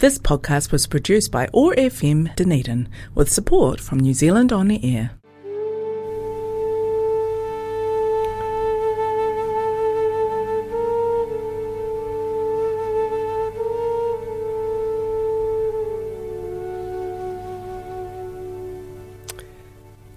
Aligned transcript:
This 0.00 0.18
podcast 0.18 0.72
was 0.72 0.86
produced 0.86 1.30
by 1.30 1.46
OAR 1.52 1.74
FM 1.74 2.34
Dunedin 2.34 2.88
with 3.14 3.30
support 3.30 3.80
from 3.80 4.00
New 4.00 4.14
Zealand 4.14 4.50
On 4.50 4.68
the 4.68 4.82
Air. 4.82 5.10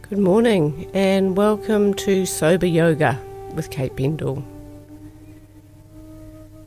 Good 0.03 0.17
morning 0.19 0.89
and 0.93 1.35
welcome 1.35 1.93
to 1.95 2.25
Sober 2.25 2.67
Yoga 2.67 3.19
with 3.53 3.69
Kate 3.69 3.93
Bendall. 3.97 4.52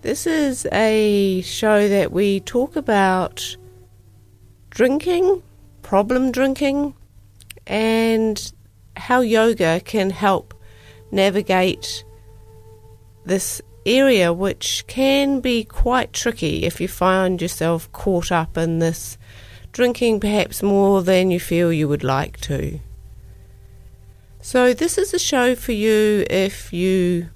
This 0.07 0.25
is 0.25 0.69
a 0.71 1.43
show 1.43 1.89
that 1.89 2.13
we 2.13 2.39
talk 2.39 2.77
about 2.77 3.57
drinking, 4.71 5.43
problem 5.83 6.31
drinking, 6.31 6.95
and 7.67 8.53
how 8.97 9.21
yoga 9.21 9.81
can 9.81 10.11
help 10.11 10.55
navigate 11.11 12.05
this 13.25 13.61
area, 13.85 14.33
which 14.33 14.85
can 14.87 15.41
be 15.41 15.65
quite 15.65 16.13
tricky 16.13 16.63
if 16.63 16.81
you 16.81 16.87
find 16.87 17.43
yourself 17.43 17.91
caught 17.91 18.31
up 18.31 18.57
in 18.57 18.79
this 18.79 19.19
drinking 19.73 20.21
perhaps 20.21 20.63
more 20.63 21.03
than 21.03 21.33
you 21.33 21.41
feel 21.41 21.73
you 21.73 21.89
would 21.89 22.05
like 22.05 22.39
to. 22.43 22.79
So, 24.41 24.73
this 24.73 24.99
is 24.99 25.13
a 25.13 25.19
show 25.19 25.57
for 25.57 25.73
you 25.73 26.25
if 26.31 26.73
you 26.73 27.31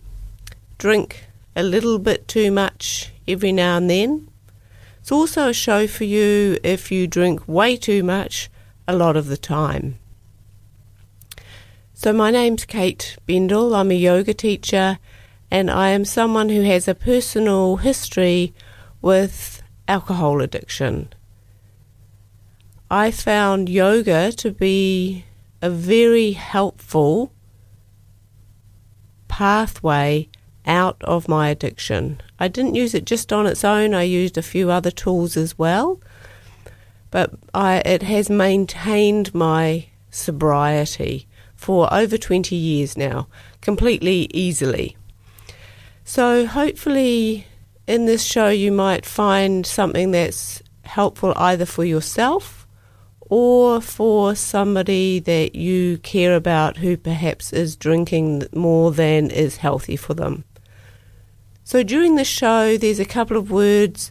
drink 0.79 1.30
a 1.55 1.63
little 1.63 1.99
bit 1.99 2.29
too 2.29 2.51
much 2.51 3.13
every 3.27 3.53
now 3.53 3.77
and 3.77 3.91
then. 3.91 4.29
It's 5.01 5.13
also 5.13 5.49
a 5.49 5.55
show 5.55 5.87
for 5.87 6.05
you 6.05 6.59
if 6.63 6.93
you 6.93 7.07
drink 7.07 7.47
way 7.47 7.77
too 7.77 8.03
much 8.03 8.51
a 8.87 8.95
lot 8.95 9.17
of 9.17 9.27
the 9.27 9.37
time. 9.37 9.99
So, 11.93 12.13
my 12.13 12.31
name's 12.31 12.65
Kate 12.65 13.19
Bendall. 13.29 13.77
I'm 13.77 13.91
a 13.91 13.95
yoga 13.95 14.33
teacher 14.33 14.99
and 15.51 15.71
I 15.71 15.91
am 15.91 16.07
someone 16.07 16.49
who 16.49 16.63
has 16.63 16.89
a 16.89 16.95
personal 16.95 17.77
history 17.77 18.55
with 19.03 19.63
alcohol 19.87 20.41
addiction. 20.41 21.13
I 22.91 23.11
found 23.11 23.69
yoga 23.69 24.33
to 24.33 24.51
be 24.51 25.27
a 25.61 25.69
very 25.69 26.33
helpful 26.33 27.35
pathway 29.29 30.30
out 30.71 31.03
of 31.03 31.27
my 31.29 31.49
addiction. 31.49 32.21
I 32.39 32.47
didn't 32.47 32.77
use 32.77 32.95
it 32.95 33.05
just 33.05 33.33
on 33.33 33.47
its 33.47 33.65
own, 33.65 33.93
I 33.93 34.05
used 34.05 34.39
a 34.39 34.43
few 34.43 34.71
other 34.71 34.93
tools 34.93 35.37
as 35.37 35.59
well, 35.59 36.01
but 37.11 37.33
I, 37.53 37.79
it 37.85 38.05
has 38.05 38.31
maintained 38.31 39.35
my 39.35 39.89
sobriety 40.11 41.27
for 41.57 41.93
over 41.93 42.17
20 42.17 42.55
years 42.55 42.97
now, 42.97 43.27
completely 43.61 44.29
easily. 44.33 44.97
So, 46.05 46.47
hopefully, 46.47 47.47
in 47.89 48.07
this 48.07 48.25
show, 48.25 48.49
you 48.49 48.71
might 48.71 49.05
find 49.05 49.67
something 49.67 50.13
that's 50.13 50.63
helpful 50.85 51.33
either 51.37 51.67
for 51.67 51.85
yourself 51.85 52.67
or 53.21 53.81
for 53.81 54.35
somebody 54.35 55.19
that 55.21 55.55
you 55.55 55.99
care 55.99 56.37
about 56.37 56.77
who 56.79 56.97
perhaps 56.97 57.53
is 57.53 57.77
drinking 57.77 58.45
more 58.55 58.93
than 58.93 59.31
is 59.31 59.59
healthy 59.59 59.97
for 59.97 60.15
them. 60.15 60.45
So 61.71 61.85
during 61.85 62.17
the 62.17 62.25
show, 62.25 62.77
there's 62.77 62.99
a 62.99 63.05
couple 63.05 63.37
of 63.37 63.53
words 63.53 64.11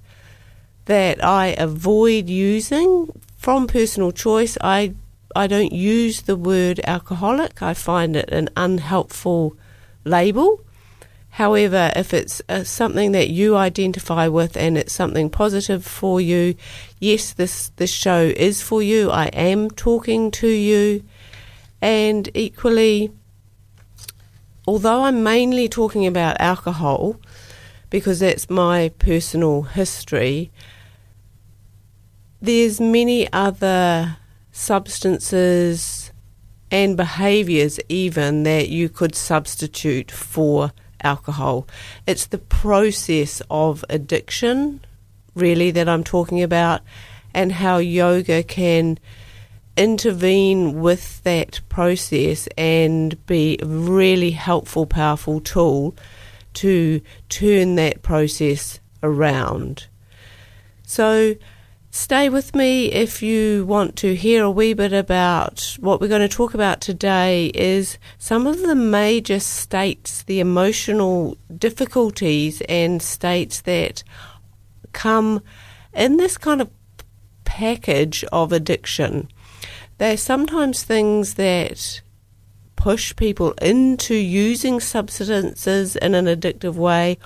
that 0.85 1.21
I 1.21 1.47
avoid 1.57 2.29
using 2.29 3.11
from 3.35 3.67
personal 3.67 4.13
choice. 4.13 4.57
I 4.61 4.93
I 5.35 5.47
don't 5.47 5.73
use 5.73 6.21
the 6.21 6.37
word 6.37 6.80
alcoholic. 6.85 7.61
I 7.61 7.73
find 7.73 8.15
it 8.15 8.30
an 8.30 8.47
unhelpful 8.55 9.57
label. 10.05 10.64
However, 11.31 11.92
if 11.97 12.14
it's 12.14 12.42
uh, 12.47 12.64
something 12.64 13.11
that 13.11 13.27
you 13.27 13.58
identify 13.58 14.30
with 14.30 14.55
and 14.55 14.77
it's 14.77 14.93
something 14.93 15.30
positive 15.30 15.83
for 15.83 16.21
you, 16.21 16.55
yes, 17.02 17.33
this 17.33 17.73
this 17.76 17.91
show 17.91 18.31
is 18.37 18.61
for 18.61 18.81
you. 18.81 19.11
I 19.11 19.26
am 19.33 19.70
talking 19.70 20.31
to 20.31 20.47
you, 20.47 21.03
and 21.81 22.30
equally, 22.33 23.11
although 24.65 25.03
I'm 25.03 25.23
mainly 25.23 25.67
talking 25.67 26.08
about 26.08 26.39
alcohol, 26.39 27.20
because 27.89 28.20
that's 28.20 28.50
my 28.50 28.89
personal 29.00 29.64
history. 29.64 30.52
There's 32.42 32.80
many 32.80 33.32
other 33.33 34.17
substances 34.52 36.11
and 36.72 36.95
behaviors 36.95 37.80
even 37.89 38.44
that 38.44 38.70
you 38.70 38.89
could 38.89 39.16
substitute 39.16 40.11
for 40.11 40.72
alcohol. 41.02 41.67
It's 42.05 42.27
the 42.27 42.38
process 42.38 43.42
of 43.50 43.83
addiction 43.89 44.82
really 45.36 45.71
that 45.71 45.88
I'm 45.88 46.04
talking 46.04 46.42
about 46.44 46.82
and 47.33 47.52
how 47.52 47.77
yoga 47.77 48.44
can 48.44 49.00
intervene 49.77 50.82
with 50.82 51.23
that 51.23 51.61
process 51.70 52.48
and 52.58 53.26
be 53.26 53.58
a 53.61 53.66
really 53.66 54.32
helpful 54.32 54.86
powerful 54.86 55.39
tool 55.39 55.95
to 56.55 57.02
turn 57.30 57.76
that 57.76 58.02
process 58.02 58.80
around. 59.04 59.87
So, 60.83 61.36
stay 61.92 62.30
with 62.30 62.55
me 62.55 62.92
if 62.92 63.21
you 63.21 63.65
want 63.65 63.95
to 63.98 64.15
hear 64.15 64.43
a 64.43 64.52
wee 64.52 64.73
bit 64.73 64.93
about 64.93 65.77
what 65.80 66.02
we're 66.02 66.08
going 66.08 66.27
to 66.27 66.36
talk 66.36 66.54
about 66.54 66.82
today 66.82 67.48
is 67.54 67.98
some 68.17 68.48
of 68.48 68.61
the 68.61 68.76
major 68.76 69.39
states, 69.39 70.23
the 70.23 70.39
emotional 70.39 71.38
difficulties 71.55 72.61
and 72.67 73.02
states 73.02 73.61
that 73.61 74.04
come 74.92 75.42
in 75.93 76.17
this 76.17 76.38
kind 76.38 76.61
of 76.61 76.70
package 77.45 78.23
of 78.32 78.52
addiction. 78.52 79.30
They're 79.98 80.17
sometimes 80.17 80.83
things 80.83 81.36
that 81.36 82.02
push 82.79 83.13
people 83.17 83.51
into 83.61 84.15
using 84.15 84.79
substances 84.79 85.97
in 85.97 86.15
an 86.15 86.25
addictive 86.25 86.75
way, 86.75 87.17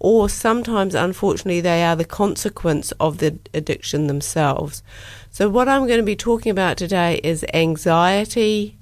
or 0.00 0.28
sometimes, 0.28 0.94
unfortunately, 0.94 1.60
they 1.60 1.84
are 1.84 1.94
the 1.94 2.04
consequence 2.04 2.92
of 2.92 3.18
the 3.18 3.38
addiction 3.54 4.08
themselves. 4.08 4.82
So, 5.30 5.48
what 5.48 5.68
I'm 5.68 5.86
going 5.86 6.00
to 6.00 6.02
be 6.02 6.16
talking 6.16 6.50
about 6.50 6.78
today 6.78 7.20
is 7.22 7.44
anxiety, 7.52 8.78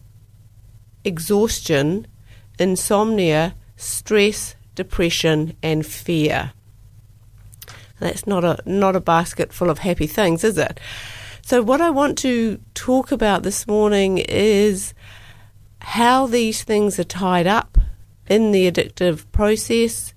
exhaustion, 1.04 2.06
insomnia, 2.58 3.56
stress, 3.76 4.54
depression, 4.76 5.56
and 5.62 5.84
fear. 5.84 6.52
That's 7.98 8.26
not 8.26 8.44
a 8.44 8.58
not 8.64 8.96
a 8.96 9.00
basket 9.00 9.52
full 9.52 9.68
of 9.68 9.80
happy 9.80 10.06
things, 10.06 10.44
is 10.44 10.56
it? 10.56 10.78
So 11.42 11.62
what 11.62 11.80
I 11.80 11.90
want 11.90 12.16
to 12.18 12.60
talk 12.74 13.10
about 13.10 13.42
this 13.42 13.66
morning 13.66 14.18
is 14.18 14.94
how 15.80 16.26
these 16.26 16.62
things 16.62 16.98
are 16.98 17.04
tied 17.04 17.46
up 17.46 17.78
in 18.28 18.52
the 18.52 18.70
addictive 18.70 19.24
process, 19.32 20.14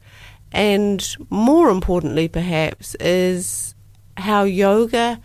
and 0.51 1.15
more 1.29 1.69
importantly, 1.69 2.27
perhaps, 2.27 2.95
is 2.99 3.73
how 4.17 4.43
yoga 4.43 5.19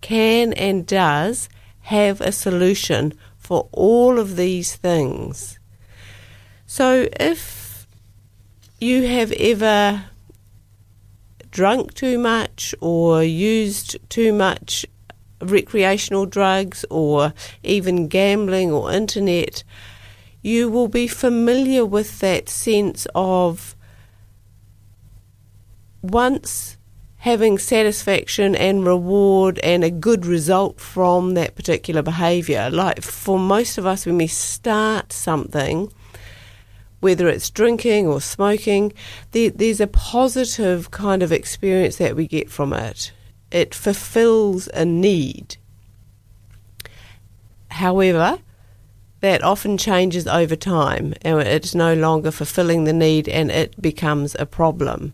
can 0.00 0.52
and 0.54 0.86
does 0.86 1.48
have 1.82 2.20
a 2.20 2.32
solution 2.32 3.12
for 3.36 3.68
all 3.72 4.18
of 4.18 4.36
these 4.36 4.74
things. 4.74 5.58
So, 6.66 7.08
if 7.20 7.86
you 8.80 9.06
have 9.06 9.30
ever 9.32 10.04
drunk 11.50 11.94
too 11.94 12.18
much 12.18 12.74
or 12.80 13.22
used 13.22 13.96
too 14.08 14.32
much 14.32 14.86
recreational 15.42 16.26
drugs 16.26 16.84
or 16.90 17.34
even 17.62 18.08
gambling 18.08 18.72
or 18.72 18.92
internet, 18.92 19.64
you 20.42 20.68
will 20.68 20.88
be 20.88 21.06
familiar 21.06 21.84
with 21.84 22.20
that 22.20 22.48
sense 22.48 23.06
of 23.14 23.76
once 26.02 26.76
having 27.18 27.56
satisfaction 27.56 28.56
and 28.56 28.84
reward 28.84 29.60
and 29.60 29.84
a 29.84 29.90
good 29.90 30.26
result 30.26 30.80
from 30.80 31.34
that 31.34 31.54
particular 31.54 32.02
behaviour. 32.02 32.68
Like 32.68 33.00
for 33.00 33.38
most 33.38 33.78
of 33.78 33.86
us, 33.86 34.04
when 34.04 34.18
we 34.18 34.26
start 34.26 35.12
something, 35.12 35.92
whether 36.98 37.28
it's 37.28 37.48
drinking 37.48 38.08
or 38.08 38.20
smoking, 38.20 38.92
there, 39.30 39.50
there's 39.50 39.80
a 39.80 39.86
positive 39.86 40.90
kind 40.90 41.22
of 41.22 41.30
experience 41.30 41.96
that 41.98 42.16
we 42.16 42.26
get 42.26 42.50
from 42.50 42.72
it 42.72 43.12
it 43.52 43.74
fulfills 43.74 44.68
a 44.68 44.84
need. 44.84 45.56
However, 47.70 48.38
that 49.20 49.42
often 49.44 49.78
changes 49.78 50.26
over 50.26 50.56
time 50.56 51.14
and 51.22 51.40
it's 51.40 51.74
no 51.74 51.94
longer 51.94 52.30
fulfilling 52.32 52.84
the 52.84 52.92
need 52.92 53.28
and 53.28 53.50
it 53.50 53.80
becomes 53.80 54.34
a 54.38 54.46
problem. 54.46 55.12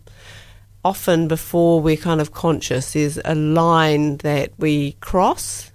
often 0.85 1.29
before 1.29 1.81
we're 1.81 1.97
kind 1.97 2.21
of 2.21 2.33
conscious, 2.33 2.93
there's 2.93 3.19
a 3.25 3.35
line 3.35 4.17
that 4.19 4.53
we 4.59 4.93
cross 5.01 5.71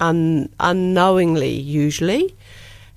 un- 0.00 0.48
unknowingly, 0.58 1.52
usually. 1.52 2.34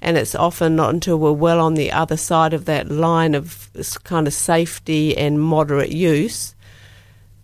And 0.02 0.18
it's 0.18 0.34
often 0.34 0.78
not 0.78 0.94
until 0.94 1.20
we're 1.20 1.34
well 1.34 1.60
on 1.60 1.74
the 1.74 1.92
other 1.92 2.18
side 2.18 2.54
of 2.54 2.66
that 2.66 2.90
line 2.90 3.36
of 3.36 3.70
kind 4.06 4.28
of 4.28 4.34
safety 4.34 5.16
and 5.18 5.42
moderate 5.42 5.92
use 5.92 6.56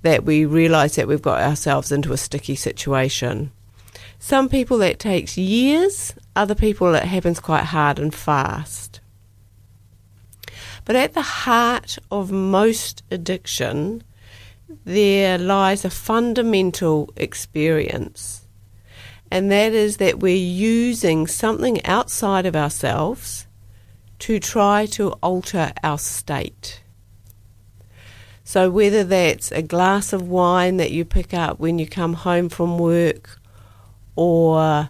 that 0.05 0.23
we 0.23 0.45
realise 0.45 0.95
that 0.95 1.07
we've 1.07 1.21
got 1.21 1.41
ourselves 1.41 1.91
into 1.91 2.13
a 2.13 2.17
sticky 2.17 2.55
situation. 2.55 3.51
Some 4.19 4.49
people 4.49 4.77
that 4.77 4.99
takes 4.99 5.35
years, 5.35 6.13
other 6.35 6.53
people 6.53 6.93
it 6.93 7.05
happens 7.05 7.39
quite 7.39 7.63
hard 7.65 7.97
and 7.97 8.13
fast. 8.13 8.99
But 10.85 10.95
at 10.95 11.13
the 11.13 11.23
heart 11.23 11.97
of 12.11 12.31
most 12.31 13.01
addiction, 13.09 14.03
there 14.85 15.39
lies 15.39 15.83
a 15.83 15.89
fundamental 15.89 17.11
experience, 17.15 18.45
and 19.31 19.51
that 19.51 19.73
is 19.73 19.97
that 19.97 20.19
we're 20.19 20.35
using 20.35 21.25
something 21.25 21.83
outside 21.83 22.45
of 22.45 22.55
ourselves 22.55 23.47
to 24.19 24.39
try 24.39 24.85
to 24.85 25.13
alter 25.23 25.73
our 25.83 25.97
state. 25.97 26.83
So, 28.47 28.69
whether 28.69 29.03
that's 29.03 29.51
a 29.51 29.63
glass 29.63 30.13
of 30.13 30.30
wine 30.30 30.77
that 30.77 30.92
you 30.92 31.03
pick 31.03 31.33
up 31.33 31.59
when 31.59 31.80
you 31.80 31.88
come 31.88 32.13
home 32.13 32.47
from 32.47 32.77
work, 32.77 33.39
or 34.15 34.89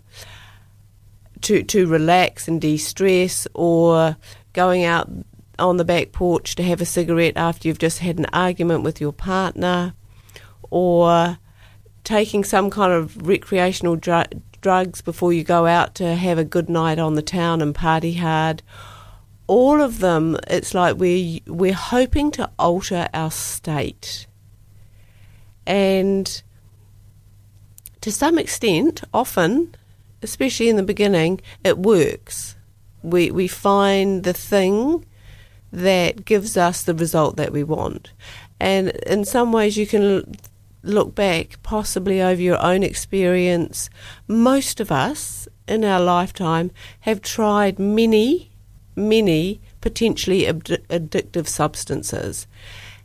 to, 1.42 1.63
to 1.63 1.88
relax 1.88 2.50
and 2.50 2.60
de 2.60 2.75
stress, 2.75 3.48
or 3.54 4.18
going 4.52 4.84
out 4.84 5.10
on 5.57 5.78
the 5.78 5.86
back 5.86 6.12
porch 6.12 6.56
to 6.56 6.63
have 6.63 6.81
a 6.81 6.86
cigarette 6.86 7.38
after 7.38 7.69
you've 7.69 7.80
just 7.80 8.00
had 8.00 8.19
an 8.19 8.25
argument 8.34 8.84
with 8.84 9.00
your 9.00 9.13
partner, 9.13 9.94
or 10.69 11.38
taking 12.04 12.44
some 12.44 12.69
kind 12.69 12.92
of 12.92 13.25
recreational 13.25 13.96
dr- 13.96 14.34
drugs 14.60 15.01
before 15.01 15.31
you 15.31 15.46
go 15.46 15.66
out 15.66 15.96
to 15.96 16.16
have 16.16 16.38
a 16.38 16.44
good 16.44 16.68
night 16.68 17.00
on 17.00 17.16
the 17.16 17.22
town 17.22 17.62
and 17.62 17.74
party 17.74 18.16
hard. 18.16 18.62
All 19.47 19.81
of 19.81 20.00
them, 20.00 20.38
it's 20.47 20.74
like 20.74 20.97
we 20.97 21.44
we're 21.45 21.74
hoping 21.74 22.31
to 22.31 22.50
alter 22.57 23.07
our 23.13 23.31
state, 23.31 24.25
and 25.68 26.42
to 28.01 28.12
some 28.12 28.38
extent, 28.38 29.03
often, 29.13 29.75
especially 30.21 30.69
in 30.69 30.75
the 30.75 30.83
beginning, 30.83 31.42
it 31.63 31.77
works. 31.77 32.56
We 33.03 33.30
we 33.31 33.47
find 33.47 34.24
the 34.24 34.33
thing 34.33 35.06
that 35.71 36.25
gives 36.25 36.57
us 36.57 36.83
the 36.83 36.95
result 36.95 37.36
that 37.38 37.51
we 37.51 37.63
want. 37.63 38.12
And 38.59 38.89
in 38.89 39.25
some 39.25 39.51
ways, 39.51 39.77
you 39.77 39.86
can 39.86 40.36
look 40.83 41.13
back 41.15 41.62
possibly 41.63 42.21
over 42.21 42.41
your 42.41 42.62
own 42.62 42.83
experience. 42.83 43.89
Most 44.27 44.80
of 44.80 44.91
us 44.91 45.48
in 45.68 45.83
our 45.83 46.00
lifetime 46.00 46.71
have 47.01 47.21
tried 47.21 47.80
many, 47.80 48.51
many 48.95 49.62
potentially 49.81 50.47
ad- 50.47 50.83
addictive 50.89 51.47
substances, 51.47 52.47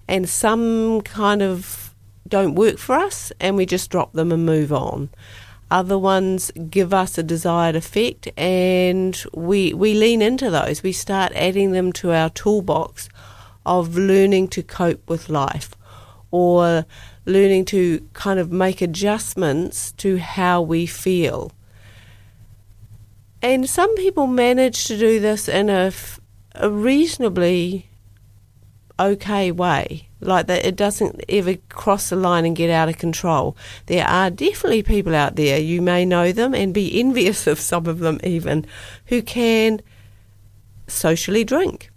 and 0.08 0.28
some 0.28 1.00
kind 1.02 1.42
of 1.42 1.94
don't 2.26 2.54
work 2.54 2.78
for 2.78 2.94
us, 2.94 3.32
and 3.40 3.56
we 3.56 3.66
just 3.66 3.90
drop 3.90 4.12
them 4.12 4.32
and 4.32 4.46
move 4.46 4.72
on. 4.72 5.10
Other 5.70 5.98
ones 5.98 6.50
give 6.68 6.92
us 6.92 7.16
a 7.16 7.22
desired 7.22 7.76
effect, 7.76 8.28
and 8.36 9.22
we 9.34 9.72
we 9.72 9.94
lean 9.94 10.20
into 10.20 10.50
those. 10.50 10.82
We 10.82 10.92
start 10.92 11.32
adding 11.34 11.72
them 11.72 11.92
to 11.94 12.12
our 12.12 12.30
toolbox 12.30 13.08
of 13.64 13.96
learning 13.96 14.48
to 14.48 14.62
cope 14.62 15.08
with 15.08 15.28
life, 15.28 15.70
or 16.30 16.86
learning 17.24 17.66
to 17.66 18.00
kind 18.14 18.40
of 18.40 18.50
make 18.50 18.80
adjustments 18.82 19.92
to 19.92 20.18
how 20.18 20.60
we 20.60 20.86
feel. 20.86 21.52
And 23.42 23.68
some 23.68 23.94
people 23.96 24.26
manage 24.26 24.84
to 24.86 24.98
do 24.98 25.18
this 25.20 25.48
in 25.48 25.70
a, 25.70 25.92
reasonably 26.68 27.88
okay 28.98 29.50
way 29.52 30.08
like 30.20 30.46
that 30.46 30.64
it 30.66 30.76
doesn't 30.76 31.22
ever 31.28 31.54
cross 31.70 32.10
the 32.10 32.16
line 32.16 32.44
and 32.44 32.56
get 32.56 32.70
out 32.70 32.88
of 32.88 32.98
control. 32.98 33.56
There 33.86 34.06
are 34.06 34.30
definitely 34.30 34.82
people 34.82 35.14
out 35.14 35.36
there, 35.36 35.58
you 35.58 35.80
may 35.80 36.04
know 36.04 36.32
them 36.32 36.54
and 36.54 36.74
be 36.74 37.00
envious 37.00 37.46
of 37.46 37.58
some 37.58 37.86
of 37.86 38.00
them 38.00 38.20
even, 38.22 38.66
who 39.06 39.22
can 39.22 39.80
socially 40.86 41.44
drink. 41.44 41.90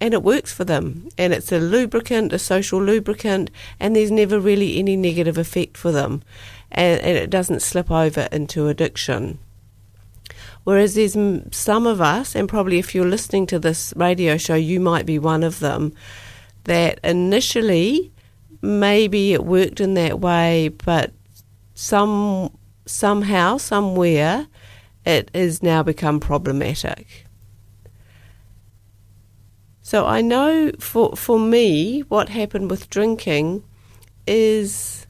And 0.00 0.12
it 0.12 0.22
works 0.22 0.52
for 0.52 0.64
them. 0.64 1.08
And 1.16 1.32
it's 1.32 1.52
a 1.52 1.58
lubricant, 1.58 2.32
a 2.32 2.38
social 2.38 2.82
lubricant, 2.82 3.50
and 3.78 3.94
there's 3.94 4.10
never 4.10 4.40
really 4.40 4.78
any 4.78 4.96
negative 4.96 5.38
effect 5.38 5.76
for 5.76 5.92
them. 5.92 6.22
And, 6.70 7.00
and 7.00 7.16
it 7.16 7.30
doesn't 7.30 7.62
slip 7.62 7.90
over 7.90 8.28
into 8.32 8.68
addiction. 8.68 9.38
Whereas 10.64 10.94
there's 10.94 11.16
some 11.52 11.86
of 11.86 12.00
us, 12.00 12.34
and 12.34 12.48
probably 12.48 12.78
if 12.78 12.94
you're 12.94 13.04
listening 13.04 13.46
to 13.46 13.58
this 13.58 13.92
radio 13.96 14.36
show, 14.36 14.54
you 14.54 14.80
might 14.80 15.06
be 15.06 15.18
one 15.18 15.42
of 15.44 15.60
them, 15.60 15.92
that 16.64 16.98
initially 17.04 18.12
maybe 18.62 19.34
it 19.34 19.44
worked 19.44 19.80
in 19.80 19.94
that 19.94 20.20
way, 20.20 20.68
but 20.68 21.12
some 21.74 22.56
somehow, 22.86 23.56
somewhere, 23.56 24.46
it 25.04 25.30
has 25.34 25.62
now 25.62 25.82
become 25.82 26.20
problematic. 26.20 27.26
So 29.82 30.06
I 30.06 30.22
know 30.22 30.72
for 30.78 31.14
for 31.14 31.38
me, 31.38 32.00
what 32.08 32.30
happened 32.30 32.70
with 32.70 32.88
drinking 32.88 33.64
is 34.26 35.06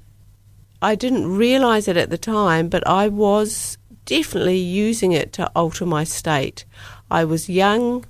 I 0.83 0.97
didn't 0.97 1.37
realize 1.37 1.87
it 1.87 1.97
at 1.97 2.11
the 2.11 2.19
time, 2.19 2.69
but 2.69 2.87
I 2.87 3.07
was 3.07 3.79
definitely 4.05 4.59
using 4.59 5.13
it 5.13 5.33
to 5.35 5.51
alter 5.55 5.87
my 5.87 6.05
state. 6.05 6.65
I 7.11 7.25
was 7.25 7.49
young, 7.49 8.05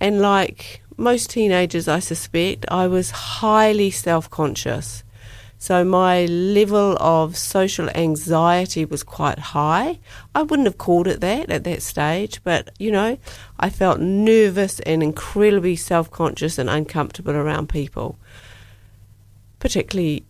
and 0.00 0.20
like 0.20 0.82
most 0.96 1.30
teenagers, 1.30 1.88
I 1.88 1.98
suspect, 1.98 2.66
I 2.68 2.86
was 2.86 3.10
highly 3.10 3.90
self 3.90 4.28
conscious. 4.30 5.02
So 5.58 5.84
my 5.84 6.24
level 6.24 6.96
of 7.00 7.36
social 7.36 7.90
anxiety 7.90 8.86
was 8.86 9.02
quite 9.02 9.38
high. 9.38 9.98
I 10.34 10.42
wouldn't 10.42 10.66
have 10.66 10.78
called 10.78 11.06
it 11.06 11.20
that 11.20 11.50
at 11.50 11.64
that 11.64 11.82
stage, 11.82 12.42
but 12.42 12.70
you 12.78 12.90
know, 12.90 13.18
I 13.58 13.68
felt 13.68 14.00
nervous 14.00 14.80
and 14.80 15.02
incredibly 15.02 15.76
self 15.76 16.10
conscious 16.10 16.56
and 16.56 16.70
uncomfortable 16.70 17.36
around 17.36 17.68
people, 17.68 18.18
particularly 19.58 20.24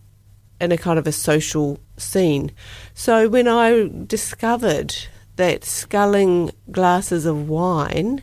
in 0.61 0.71
a 0.71 0.77
kind 0.77 0.99
of 0.99 1.07
a 1.07 1.11
social 1.11 1.79
scene. 1.97 2.51
So 2.93 3.27
when 3.27 3.47
I 3.47 3.89
discovered 4.05 4.95
that 5.35 5.65
sculling 5.65 6.51
glasses 6.69 7.25
of 7.25 7.49
wine 7.49 8.21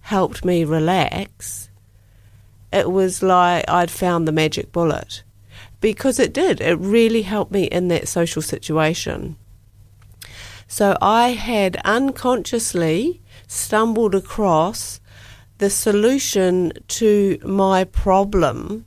helped 0.00 0.44
me 0.44 0.64
relax, 0.64 1.68
it 2.72 2.90
was 2.90 3.22
like 3.22 3.68
I'd 3.68 3.90
found 3.90 4.26
the 4.28 4.32
magic 4.32 4.70
bullet 4.70 5.24
because 5.80 6.20
it 6.20 6.32
did. 6.32 6.60
It 6.60 6.78
really 6.78 7.22
helped 7.22 7.50
me 7.50 7.64
in 7.64 7.88
that 7.88 8.06
social 8.06 8.40
situation. 8.40 9.36
So 10.68 10.96
I 11.02 11.30
had 11.30 11.76
unconsciously 11.84 13.20
stumbled 13.48 14.14
across 14.14 15.00
the 15.58 15.70
solution 15.70 16.72
to 16.86 17.38
my 17.44 17.82
problem 17.82 18.84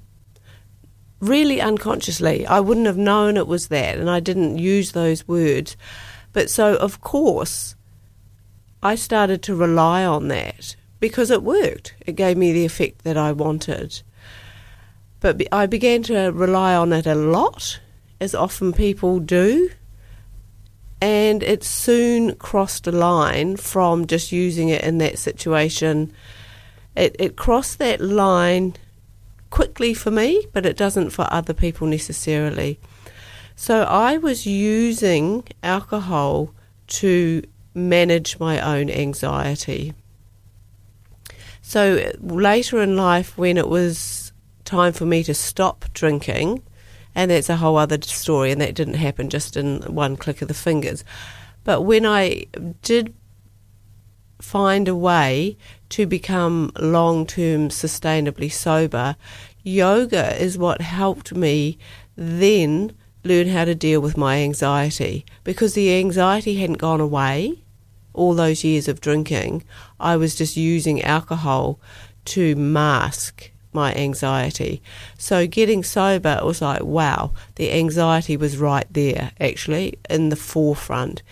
really 1.23 1.61
unconsciously. 1.61 2.45
I 2.45 2.59
wouldn't 2.59 2.85
have 2.85 2.97
known 2.97 3.37
it 3.37 3.47
was 3.47 3.67
that, 3.69 3.97
and 3.97 4.09
I 4.09 4.19
didn't 4.19 4.57
use 4.57 4.91
those 4.91 5.27
words. 5.27 5.77
But 6.33 6.49
so, 6.49 6.75
of 6.75 7.01
course, 7.01 7.75
I 8.81 8.95
started 8.95 9.41
to 9.43 9.55
rely 9.55 10.03
on 10.03 10.27
that 10.27 10.75
because 10.99 11.31
it 11.31 11.43
worked. 11.43 11.95
It 12.05 12.15
gave 12.15 12.37
me 12.37 12.51
the 12.51 12.65
effect 12.65 13.03
that 13.03 13.17
I 13.17 13.31
wanted. 13.31 14.01
But 15.19 15.41
I 15.51 15.65
began 15.67 16.03
to 16.03 16.31
rely 16.31 16.75
on 16.75 16.91
it 16.91 17.07
a 17.07 17.15
lot, 17.15 17.79
as 18.19 18.35
often 18.35 18.73
people 18.73 19.19
do, 19.19 19.69
and 21.01 21.43
it 21.43 21.63
soon 21.63 22.35
crossed 22.35 22.87
a 22.87 22.91
line 22.91 23.57
from 23.57 24.07
just 24.07 24.31
using 24.31 24.69
it 24.69 24.83
in 24.83 24.97
that 24.99 25.19
situation. 25.19 26.13
It, 26.95 27.15
it 27.19 27.35
crossed 27.35 27.79
that 27.79 28.01
line 28.01 28.75
quickly 29.53 29.93
for 29.93 30.09
me, 30.09 30.47
but 30.51 30.65
it 30.65 30.75
doesn't 30.75 31.11
for 31.11 31.27
other 31.29 31.53
people 31.53 31.85
necessarily. 31.85 32.79
So 33.55 33.83
I 33.83 34.17
was 34.17 34.47
using 34.47 35.47
alcohol 35.61 36.55
to 36.87 37.43
manage 37.75 38.39
my 38.39 38.59
own 38.59 38.89
anxiety. 38.89 39.93
So 41.61 42.11
later 42.19 42.81
in 42.81 42.97
life, 42.97 43.37
when 43.37 43.59
it 43.59 43.69
was 43.69 44.33
time 44.65 44.91
for 44.91 45.05
me 45.05 45.23
to 45.23 45.35
stop 45.35 45.85
drinking, 45.93 46.63
and 47.13 47.29
that's 47.29 47.47
a 47.47 47.57
whole 47.57 47.77
other 47.77 48.01
story, 48.01 48.51
and 48.51 48.59
that 48.59 48.73
didn't 48.73 48.95
happen 48.95 49.29
just 49.29 49.55
in 49.55 49.83
one 49.83 50.17
click 50.17 50.41
of 50.41 50.47
the 50.47 50.55
fingers. 50.55 51.03
But 51.63 51.81
when 51.81 52.07
I 52.07 52.47
did 52.81 53.13
find 54.43 54.89
a 54.89 54.95
way 54.95 55.57
to 55.87 56.05
become 56.05 56.69
long 56.77 57.25
term 57.25 57.69
sustainably 57.69 58.51
sober, 58.51 59.15
yoga 59.63 60.39
is 60.39 60.57
what 60.57 60.81
helped 60.81 61.33
me 61.33 61.77
then 62.17 62.91
learn 63.23 63.47
how 63.47 63.63
to 63.63 63.73
deal 63.73 64.01
with 64.01 64.17
my 64.17 64.39
anxiety 64.43 65.25
because 65.45 65.73
the 65.73 65.95
anxiety 65.97 66.55
hadn't 66.55 66.77
gone 66.77 66.99
away 66.99 67.63
all 68.13 68.33
those 68.33 68.65
years 68.65 68.89
of 68.89 68.99
drinking. 68.99 69.63
I 69.97 70.17
was 70.17 70.35
just 70.35 70.57
using 70.57 71.01
alcohol 71.01 71.79
to 72.25 72.53
mask 72.55 73.49
my 73.71 73.93
anxiety. 73.95 74.83
So 75.17 75.47
getting 75.47 75.83
sober 75.83 76.39
was 76.43 76.61
like, 76.61 76.83
wow, 76.83 77.31
the 77.55 77.71
anxiety 77.71 78.37
was 78.37 78.57
right 78.57 78.85
there, 78.91 79.31
actually, 79.39 79.97
in 80.09 80.29
the 80.29 80.35
forefront. 80.35 81.23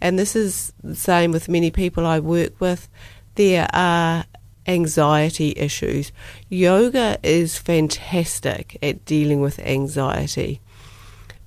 And 0.00 0.18
this 0.18 0.36
is 0.36 0.72
the 0.82 0.94
same 0.94 1.32
with 1.32 1.48
many 1.48 1.70
people 1.70 2.06
I 2.06 2.20
work 2.20 2.60
with. 2.60 2.88
There 3.34 3.68
are 3.72 4.24
anxiety 4.66 5.54
issues. 5.56 6.12
Yoga 6.48 7.18
is 7.22 7.58
fantastic 7.58 8.78
at 8.82 9.04
dealing 9.04 9.40
with 9.40 9.58
anxiety 9.60 10.60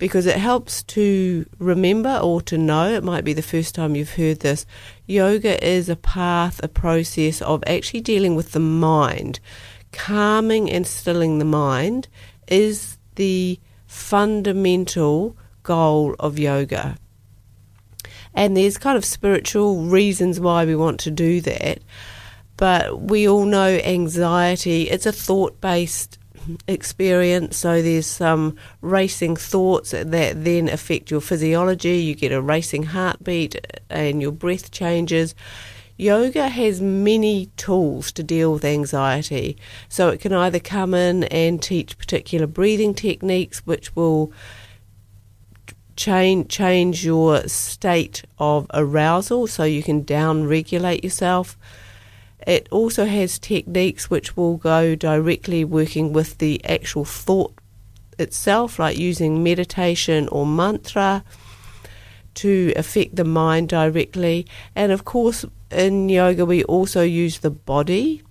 because 0.01 0.25
it 0.25 0.37
helps 0.37 0.81
to 0.81 1.45
remember 1.59 2.17
or 2.17 2.41
to 2.41 2.57
know. 2.57 2.89
It 2.89 3.03
might 3.03 3.23
be 3.23 3.33
the 3.33 3.43
first 3.43 3.75
time 3.75 3.95
you've 3.95 4.15
heard 4.15 4.39
this. 4.39 4.65
Yoga 5.05 5.63
is 5.63 5.89
a 5.89 5.95
path, 5.95 6.59
a 6.63 6.67
process 6.67 7.39
of 7.43 7.63
actually 7.67 8.01
dealing 8.01 8.35
with 8.35 8.53
the 8.53 8.59
mind. 8.59 9.39
Calming 9.91 10.71
and 10.71 10.87
stilling 10.87 11.37
the 11.37 11.45
mind 11.45 12.07
is 12.47 12.97
the 13.15 13.59
fundamental 13.85 15.37
goal 15.61 16.15
of 16.19 16.39
yoga. 16.39 16.97
And 18.33 18.55
there's 18.55 18.77
kind 18.77 18.97
of 18.97 19.05
spiritual 19.05 19.83
reasons 19.83 20.39
why 20.39 20.65
we 20.65 20.75
want 20.75 20.99
to 21.01 21.11
do 21.11 21.41
that. 21.41 21.79
But 22.57 23.01
we 23.01 23.27
all 23.27 23.45
know 23.45 23.67
anxiety, 23.83 24.89
it's 24.89 25.05
a 25.05 25.11
thought 25.11 25.59
based 25.61 26.19
experience. 26.67 27.57
So 27.57 27.81
there's 27.81 28.07
some 28.07 28.55
racing 28.81 29.35
thoughts 29.35 29.91
that 29.91 30.43
then 30.43 30.69
affect 30.69 31.11
your 31.11 31.21
physiology. 31.21 31.97
You 31.97 32.15
get 32.15 32.31
a 32.31 32.41
racing 32.41 32.83
heartbeat 32.83 33.55
and 33.89 34.21
your 34.21 34.31
breath 34.31 34.71
changes. 34.71 35.35
Yoga 35.97 36.49
has 36.49 36.81
many 36.81 37.47
tools 37.57 38.11
to 38.13 38.23
deal 38.23 38.53
with 38.53 38.65
anxiety. 38.65 39.57
So 39.87 40.09
it 40.09 40.19
can 40.19 40.33
either 40.33 40.59
come 40.59 40.93
in 40.93 41.25
and 41.25 41.61
teach 41.61 41.97
particular 41.97 42.47
breathing 42.47 42.95
techniques 42.95 43.59
which 43.65 43.95
will 43.95 44.31
change 46.05 46.47
change 46.49 47.05
your 47.05 47.47
state 47.47 48.23
of 48.37 48.65
arousal 48.73 49.47
so 49.47 49.63
you 49.63 49.83
can 49.83 49.99
down 50.03 50.45
regulate 50.45 51.03
yourself 51.03 51.57
it 52.47 52.67
also 52.71 53.05
has 53.05 53.37
techniques 53.37 54.09
which 54.09 54.35
will 54.35 54.57
go 54.57 54.95
directly 54.95 55.63
working 55.63 56.11
with 56.11 56.39
the 56.39 56.63
actual 56.65 57.05
thought 57.05 57.53
itself, 58.17 58.79
like 58.79 58.97
using 58.97 59.43
meditation 59.43 60.27
or 60.29 60.45
mantra 60.45 61.23
to 62.35 62.73
affect 62.75 63.15
the 63.15 63.23
mind 63.23 63.69
directly. 63.69 64.47
And 64.75 64.91
of 64.91 65.05
course, 65.05 65.45
in 65.69 66.09
yoga, 66.09 66.45
we 66.45 66.63
also 66.63 67.01
use 67.03 67.39
the 67.39 67.51
body 67.51 68.23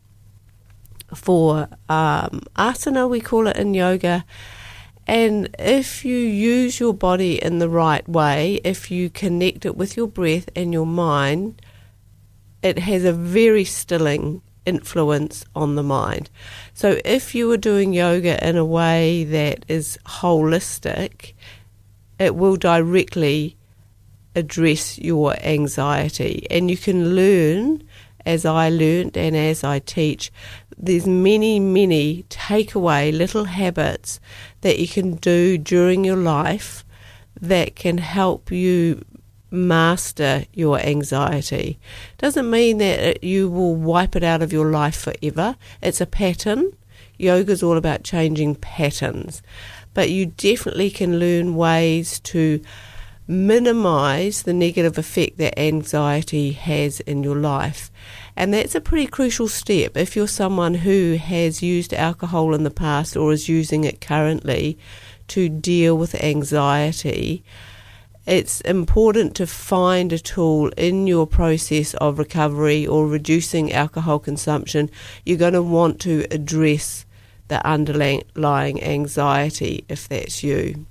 for 1.15 1.69
um, 1.89 2.43
asana, 2.57 3.09
we 3.09 3.21
call 3.21 3.47
it 3.47 3.57
in 3.57 3.75
yoga. 3.75 4.25
And 5.07 5.49
if 5.59 6.05
you 6.05 6.17
use 6.17 6.79
your 6.79 6.95
body 6.95 7.43
in 7.43 7.59
the 7.59 7.69
right 7.69 8.09
way, 8.09 8.61
if 8.65 8.91
you 8.91 9.11
connect 9.11 9.67
it 9.67 9.77
with 9.77 9.97
your 9.97 10.07
breath 10.07 10.49
and 10.55 10.73
your 10.73 10.87
mind, 10.87 11.61
it 12.63 12.79
has 12.79 13.05
a 13.05 13.13
very 13.13 13.65
stilling 13.65 14.43
influence 14.67 15.45
on 15.55 15.75
the 15.75 15.83
mind. 15.83 16.31
So 16.75 17.01
if 17.05 17.35
you 17.35 17.51
are 17.51 17.57
doing 17.57 17.93
yoga 17.93 18.47
in 18.47 18.57
a 18.57 18.65
way 18.65 19.25
that 19.25 19.65
is 19.69 19.99
holistic, 20.07 21.33
it 22.19 22.37
will 22.37 22.57
directly 22.57 23.57
address 24.37 24.99
your 24.99 25.35
anxiety. 25.43 26.47
And 26.51 26.71
you 26.71 26.77
can 26.77 27.17
learn, 27.17 27.83
as 28.27 28.45
I 28.45 28.69
learned 28.69 29.17
and 29.17 29.35
as 29.35 29.65
I 29.65 29.79
teach, 29.81 30.31
there's 30.83 31.07
many, 31.07 31.61
many 31.61 32.25
takeaway 32.31 33.17
little 33.17 33.45
habits 33.45 34.19
that 34.63 34.79
you 34.79 34.89
can 34.89 35.17
do 35.17 35.59
during 35.59 36.05
your 36.05 36.17
life 36.17 36.85
that 37.41 37.77
can 37.77 37.99
help 37.99 38.51
you 38.51 39.05
master 39.51 40.45
your 40.55 40.79
anxiety. 40.79 41.79
Doesn't 42.19 42.49
mean 42.49 42.79
that 42.79 43.23
you 43.23 43.51
will 43.51 43.75
wipe 43.75 44.17
it 44.17 44.23
out 44.23 44.43
of 44.43 44.53
your 44.53 44.71
life 44.71 44.97
forever. 44.97 45.57
It's 45.83 46.01
a 46.01 46.07
pattern. 46.07 46.73
Yoga 47.19 47.53
is 47.53 47.63
all 47.63 47.77
about 47.77 48.03
changing 48.03 48.55
patterns. 48.57 49.43
But 49.93 50.11
you 50.11 50.27
definitely 50.27 50.91
can 50.91 51.19
learn 51.19 51.57
ways 51.57 52.21
to 52.21 52.63
minimize 53.27 54.43
the 54.43 54.53
negative 54.53 54.99
effect 54.99 55.39
that 55.39 55.59
anxiety 55.59 56.53
has 56.53 57.01
in 57.01 57.23
your 57.23 57.37
life. 57.37 57.91
And 58.41 58.55
that's 58.55 58.75
a 58.75 58.81
pretty 58.81 59.07
crucial 59.07 59.49
step 59.49 59.99
if 59.99 60.17
you're 60.17 60.27
someone 60.27 60.73
who 60.73 61.19
has 61.21 61.63
used 61.63 61.93
alcohol 61.93 62.55
in 62.55 62.65
the 62.65 62.71
past 62.71 63.15
or 63.15 63.35
is 63.35 63.51
using 63.51 63.85
it 63.85 64.01
currently 64.01 64.79
to 65.29 65.51
deal 65.51 65.99
with 65.99 66.15
anxiety 66.15 67.45
it's 68.27 68.63
important 68.63 69.35
to 69.37 69.47
find 69.47 70.11
a 70.11 70.19
tool 70.19 70.69
in 70.79 71.07
your 71.07 71.27
process 71.27 71.93
of 71.95 72.19
recovery 72.19 72.87
or 72.87 73.07
reducing 73.07 73.73
alcohol 73.73 74.19
consumption. 74.19 74.91
You're 75.27 75.37
going 75.37 75.55
to 75.55 75.63
want 75.63 76.01
to 76.03 76.27
address 76.31 77.05
the 77.49 77.67
underlying 77.67 78.83
anxiety 78.83 79.85
if 79.89 80.09
that's 80.09 80.43
you. 80.43 80.87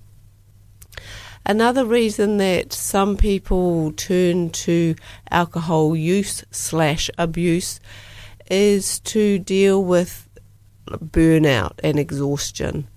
Another 1.49 1.83
reason 1.83 2.37
that 2.37 2.71
some 2.71 3.17
people 3.17 3.91
turn 3.93 4.51
to 4.51 4.93
alcohol 5.31 5.95
use 5.95 6.45
slash 6.51 7.09
abuse 7.17 7.79
is 8.51 8.99
to 8.99 9.39
deal 9.39 9.83
with 9.83 10.29
burnout 10.85 11.71
and 11.83 11.97
exhaustion. 11.97 12.87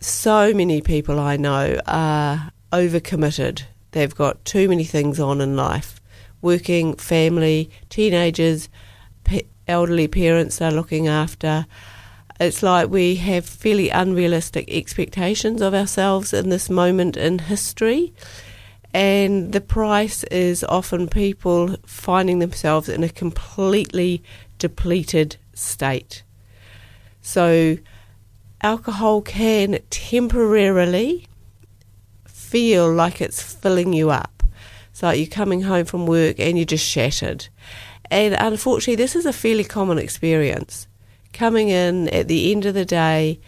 So 0.00 0.52
many 0.52 0.82
people 0.82 1.18
I 1.18 1.38
know 1.38 1.80
are 1.86 2.52
overcommitted. 2.74 3.62
They've 3.92 4.14
got 4.14 4.44
too 4.44 4.68
many 4.68 4.84
things 4.84 5.18
on 5.18 5.40
in 5.40 5.56
life 5.56 6.02
working, 6.42 6.94
family, 6.94 7.70
teenagers, 7.88 8.68
elderly 9.66 10.08
parents 10.08 10.58
they're 10.58 10.70
looking 10.70 11.08
after. 11.08 11.64
It's 12.40 12.62
like 12.62 12.88
we 12.88 13.16
have 13.16 13.44
fairly 13.46 13.90
unrealistic 13.90 14.72
expectations 14.72 15.60
of 15.60 15.74
ourselves 15.74 16.32
in 16.32 16.50
this 16.50 16.70
moment 16.70 17.16
in 17.16 17.40
history. 17.40 18.12
And 18.94 19.52
the 19.52 19.60
price 19.60 20.24
is 20.24 20.64
often 20.64 21.08
people 21.08 21.76
finding 21.84 22.38
themselves 22.38 22.88
in 22.88 23.04
a 23.04 23.08
completely 23.08 24.22
depleted 24.58 25.36
state. 25.52 26.22
So, 27.20 27.78
alcohol 28.62 29.20
can 29.20 29.80
temporarily 29.90 31.26
feel 32.26 32.90
like 32.90 33.20
it's 33.20 33.42
filling 33.42 33.92
you 33.92 34.10
up. 34.10 34.42
It's 34.90 35.02
like 35.02 35.18
you're 35.18 35.28
coming 35.28 35.62
home 35.62 35.84
from 35.84 36.06
work 36.06 36.40
and 36.40 36.56
you're 36.56 36.64
just 36.64 36.84
shattered. 36.84 37.48
And 38.10 38.34
unfortunately, 38.34 38.96
this 38.96 39.14
is 39.14 39.26
a 39.26 39.32
fairly 39.32 39.64
common 39.64 39.98
experience. 39.98 40.87
Coming 41.32 41.68
in 41.68 42.08
at 42.08 42.28
the 42.28 42.50
end 42.50 42.66
of 42.66 42.74
the 42.74 42.84
day, 42.84 43.40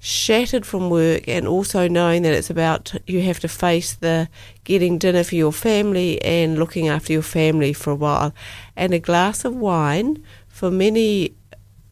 shattered 0.00 0.64
from 0.64 0.88
work, 0.90 1.28
and 1.28 1.46
also 1.46 1.86
knowing 1.86 2.22
that 2.22 2.32
it's 2.32 2.50
about 2.50 2.94
you 3.06 3.20
have 3.22 3.38
to 3.40 3.48
face 3.48 3.94
the 3.94 4.28
getting 4.64 4.98
dinner 4.98 5.22
for 5.22 5.34
your 5.34 5.52
family 5.52 6.20
and 6.22 6.58
looking 6.58 6.88
after 6.88 7.12
your 7.12 7.22
family 7.22 7.72
for 7.72 7.90
a 7.90 7.94
while. 7.94 8.34
And 8.76 8.94
a 8.94 8.98
glass 8.98 9.44
of 9.44 9.54
wine, 9.54 10.24
for 10.48 10.70
many, 10.70 11.34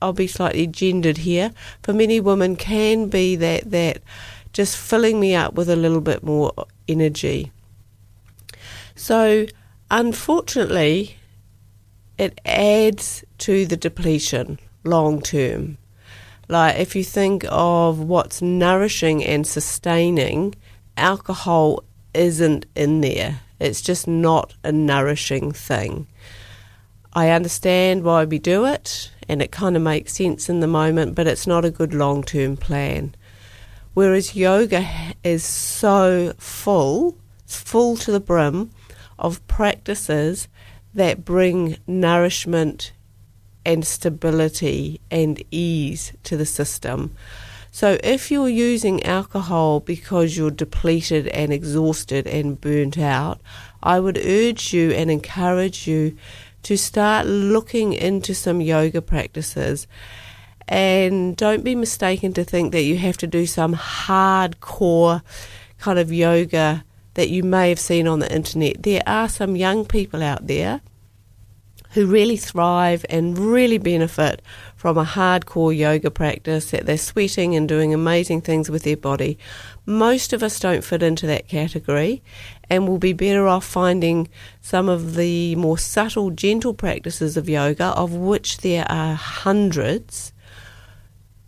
I'll 0.01 0.15
be 0.15 0.27
slightly 0.27 0.67
gendered 0.67 1.19
here, 1.19 1.53
for 1.83 1.93
many 1.93 2.19
women 2.19 2.57
can 2.57 3.09
be 3.09 3.37
that, 3.37 3.71
that 3.71 4.03
just 4.53 4.77
filling 4.77 5.21
me 5.21 5.35
up 5.35 5.55
with 5.55 5.69
a 5.69 5.77
little 5.77 6.01
bit 6.01 6.23
more 6.23 6.53
energy. 6.89 7.53
So, 8.97 9.47
unfortunately, 9.91 11.17
it 12.17 12.41
adds 12.45 13.23
to 13.39 13.67
the 13.67 13.77
depletion 13.77 14.59
long 14.85 15.21
term. 15.21 15.79
Like, 16.49 16.79
if 16.79 16.97
you 16.97 17.05
think 17.05 17.45
of 17.49 17.99
what's 17.99 18.41
nourishing 18.41 19.25
and 19.25 19.47
sustaining, 19.47 20.55
alcohol 20.97 21.85
isn't 22.15 22.67
in 22.75 23.01
there. 23.03 23.41
It's 23.61 23.83
just 23.83 24.09
not 24.09 24.55
a 24.65 24.73
nourishing 24.73 25.53
thing. 25.53 26.07
I 27.13 27.31
understand 27.31 28.05
why 28.05 28.25
we 28.25 28.39
do 28.39 28.65
it, 28.65 29.11
and 29.29 29.43
it 29.43 29.51
kind 29.51 29.77
of 29.77 29.83
makes 29.83 30.15
sense 30.15 30.49
in 30.49 30.61
the 30.61 30.67
moment, 30.67 31.15
but 31.15 31.27
it's 31.27 31.47
not 31.47 31.65
a 31.65 31.71
good 31.71 31.93
long 31.93 32.23
term 32.23 32.57
plan. 32.57 33.15
Whereas 33.95 34.37
yoga 34.37 34.87
is 35.25 35.43
so 35.43 36.33
full, 36.39 37.19
full 37.47 37.97
to 37.97 38.13
the 38.13 38.21
brim 38.21 38.71
of 39.19 39.45
practices 39.49 40.49
that 40.95 41.25
bring 41.25 41.77
nourishment 41.87 42.93
and 43.69 43.87
stability 43.87 44.99
and 45.11 45.43
ease 45.51 46.15
to 46.25 46.39
the 46.39 46.47
system. 46.47 47.15
So, 47.71 47.99
if 48.03 48.31
you're 48.31 48.49
using 48.49 49.05
alcohol 49.05 49.81
because 49.81 50.39
you're 50.39 50.51
depleted 50.51 51.29
and 51.29 51.53
exhausted 51.53 52.27
and 52.27 52.59
burnt 52.59 52.97
out, 52.97 53.41
I 53.83 54.01
would 54.01 54.17
urge 54.17 54.73
you 54.73 54.91
and 54.93 55.11
encourage 55.11 55.87
you 55.87 56.17
to 56.63 56.79
start 56.79 57.27
looking 57.27 57.93
into 57.93 58.35
some 58.35 58.63
yoga 58.63 59.03
practices. 59.03 59.87
And 60.67 61.37
don't 61.37 61.63
be 61.63 61.75
mistaken 61.75 62.33
to 62.33 62.45
think 62.45 62.73
that 62.73 62.83
you 62.83 62.97
have 62.97 63.19
to 63.19 63.27
do 63.27 63.45
some 63.45 63.75
hardcore 63.75 65.21
kind 65.79 65.99
of 65.99 66.11
yoga 66.11 66.85
that 67.15 67.29
you 67.29 67.43
may 67.43 67.69
have 67.69 67.79
seen 67.79 68.09
on 68.09 68.21
the 68.21 68.35
internet. 68.35 68.83
There 68.83 69.03
are 69.07 69.29
some 69.29 69.57
young 69.57 69.85
people 69.85 70.23
out 70.23 70.47
there 70.47 70.81
who 71.93 72.07
really 72.07 72.37
thrive 72.37 73.05
and 73.09 73.39
really 73.39 73.79
benefit 73.79 74.43
from 74.77 74.99
a 74.99 75.05
hardcore 75.05 75.77
yoga 75.77 76.11
practice, 76.11 76.71
that 76.71 76.87
they're 76.87 76.99
sweating 76.99 77.57
and 77.57 77.69
doing 77.69 77.95
amazing 77.95 78.41
things 78.41 78.71
with 78.71 78.83
their 78.83 78.97
body. 78.97 79.39
Most 79.87 80.33
of 80.33 80.43
us 80.43 80.61
don't 80.61 80.85
fit 80.85 81.03
into 81.03 81.27
that 81.27 81.49
category 81.49 82.23
and 82.69 82.87
will 82.87 82.99
be 82.99 83.13
better 83.13 83.47
off 83.47 83.65
finding 83.65 84.29
some 84.61 84.89
of 84.89 85.15
the 85.15 85.57
more 85.57 85.79
subtle, 85.79 86.31
gentle 86.31 86.75
practices 86.75 87.37
of 87.37 87.49
yoga, 87.49 87.87
of 87.87 88.13
which 88.13 88.59
there 88.59 88.85
are 88.91 89.15
hundreds 89.15 90.33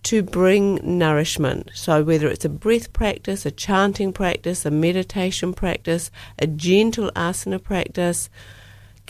to 0.03 0.23
bring 0.23 0.81
nourishment. 0.83 1.71
So, 1.75 2.03
whether 2.03 2.29
it's 2.29 2.45
a 2.45 2.49
breath 2.49 2.93
practice, 2.93 3.45
a 3.45 3.51
chanting 3.51 4.13
practice, 4.13 4.65
a 4.65 4.71
meditation 4.71 5.53
practice, 5.53 6.11
a 6.39 6.47
gentle 6.47 7.11
asana 7.15 7.63
practice, 7.63 8.31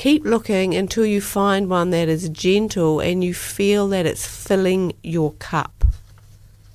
keep 0.00 0.24
looking 0.24 0.74
until 0.74 1.04
you 1.04 1.20
find 1.20 1.68
one 1.68 1.90
that 1.90 2.08
is 2.08 2.30
gentle 2.30 3.00
and 3.00 3.22
you 3.22 3.34
feel 3.34 3.86
that 3.86 4.06
it's 4.06 4.26
filling 4.26 4.94
your 5.02 5.32
cup. 5.32 5.84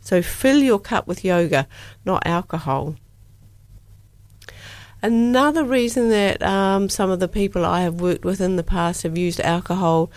So 0.02 0.22
fill 0.22 0.60
your 0.62 0.78
cup 0.78 1.08
with 1.08 1.26
yoga, 1.26 1.68
not 2.06 2.22
alcohol. 2.28 2.98
Another 5.02 5.64
reason 5.64 6.10
that 6.10 6.40
um, 6.44 6.88
some 6.88 7.10
of 7.10 7.20
the 7.20 7.28
people 7.28 7.66
I 7.66 7.82
have 7.82 8.00
worked 8.00 8.24
with 8.24 8.40
in 8.40 8.58
the 8.58 8.64
past 8.64 9.02
have 9.02 9.18
used 9.18 9.40
alcohol 9.40 10.12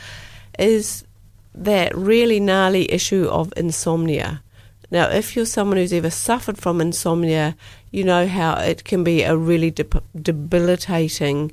is 0.58 1.06
that 1.54 1.96
really 1.96 2.38
gnarly 2.38 2.92
issue 2.92 3.26
of 3.30 3.54
insomnia. 3.56 4.42
Now, 4.90 5.08
if 5.08 5.34
you're 5.34 5.46
someone 5.46 5.78
who's 5.78 5.94
ever 5.94 6.10
suffered 6.10 6.58
from 6.58 6.78
insomnia, 6.78 7.56
you 7.90 8.04
know 8.04 8.26
how 8.26 8.58
it 8.58 8.84
can 8.84 9.02
be 9.02 9.22
a 9.22 9.34
really 9.34 9.70
de- 9.70 10.02
debilitating 10.14 11.52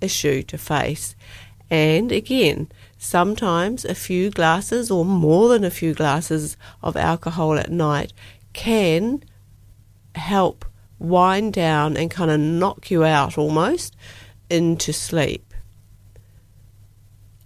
issue 0.00 0.42
to 0.44 0.58
face. 0.58 1.14
And 1.70 2.10
again, 2.10 2.70
sometimes 2.98 3.84
a 3.84 3.94
few 3.94 4.30
glasses 4.30 4.90
or 4.90 5.04
more 5.04 5.48
than 5.48 5.64
a 5.64 5.70
few 5.70 5.94
glasses 5.94 6.56
of 6.82 6.96
alcohol 6.96 7.58
at 7.58 7.70
night 7.70 8.12
can 8.52 9.22
help 10.14 10.64
wind 10.98 11.52
down 11.52 11.96
and 11.96 12.10
kind 12.10 12.30
of 12.30 12.40
knock 12.40 12.90
you 12.90 13.04
out 13.04 13.38
almost 13.38 13.96
into 14.50 14.92
sleep. 14.92 15.54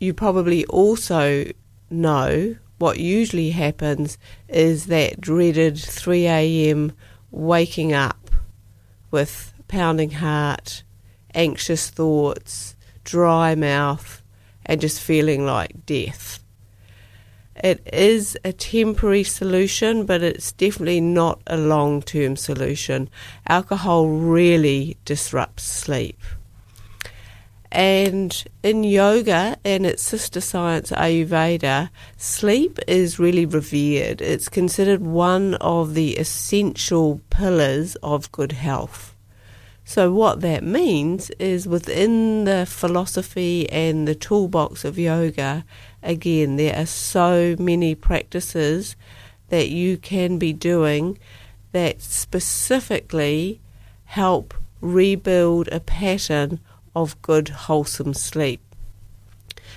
You 0.01 0.13
probably 0.13 0.65
also 0.67 1.51
know 1.91 2.57
what 2.79 2.99
usually 2.99 3.51
happens 3.51 4.19
is 4.49 4.87
that 4.87 5.21
dreaded 5.21 5.79
3 5.79 6.27
a.m. 6.27 6.93
waking 7.31 7.93
up 7.93 8.31
with 9.11 9.55
pounding 9.69 10.11
heart, 10.11 10.83
anxious 11.35 11.91
thoughts, 11.91 12.77
dry 13.05 13.55
mouth, 13.55 14.23
and 14.67 14.81
just 14.81 15.01
feeling 15.01 15.45
like 15.45 15.85
death. 15.87 16.41
It 17.57 17.87
is 17.93 18.37
a 18.45 18.53
temporary 18.53 19.25
solution, 19.25 20.07
but 20.07 20.23
it's 20.23 20.53
definitely 20.53 21.01
not 21.01 21.41
a 21.47 21.57
long 21.57 22.03
term 22.03 22.37
solution. 22.37 23.09
Alcohol 23.47 24.09
really 24.09 24.97
disrupts 25.05 25.63
sleep. 25.63 26.19
And 27.71 28.45
in 28.63 28.85
yoga 28.85 29.57
and 29.65 29.85
its 29.85 30.03
sister 30.03 30.41
science 30.41 30.91
Ayurveda, 30.93 31.91
sleep 32.17 32.79
is 32.87 33.19
really 33.19 33.47
revered. 33.47 34.21
It's 34.21 34.49
considered 34.49 35.01
one 35.01 35.55
of 35.57 35.95
the 35.95 36.17
essential 36.17 37.21
pillars 37.31 37.97
of 37.97 38.31
good 38.31 38.53
health. 38.53 39.14
So, 39.87 40.11
what 40.13 40.41
that 40.41 40.65
means 40.65 41.29
is 41.39 41.69
within 41.69 42.45
the 42.45 42.65
philosophy 42.65 43.69
and 43.71 44.09
the 44.09 44.15
toolbox 44.15 44.83
of 44.85 44.99
yoga, 44.99 45.65
again, 46.03 46.57
there 46.57 46.75
are 46.75 46.87
so 46.87 47.55
many 47.59 47.95
practices 47.95 48.97
that 49.51 49.69
you 49.69 49.99
can 49.99 50.39
be 50.39 50.55
doing 50.55 51.19
that 51.73 52.01
specifically 52.01 53.61
help 54.07 54.55
rebuild 54.81 55.69
a 55.69 55.81
pattern 55.81 56.61
of 56.97 57.21
good, 57.21 57.51
wholesome 57.51 58.15
sleep. 58.15 58.64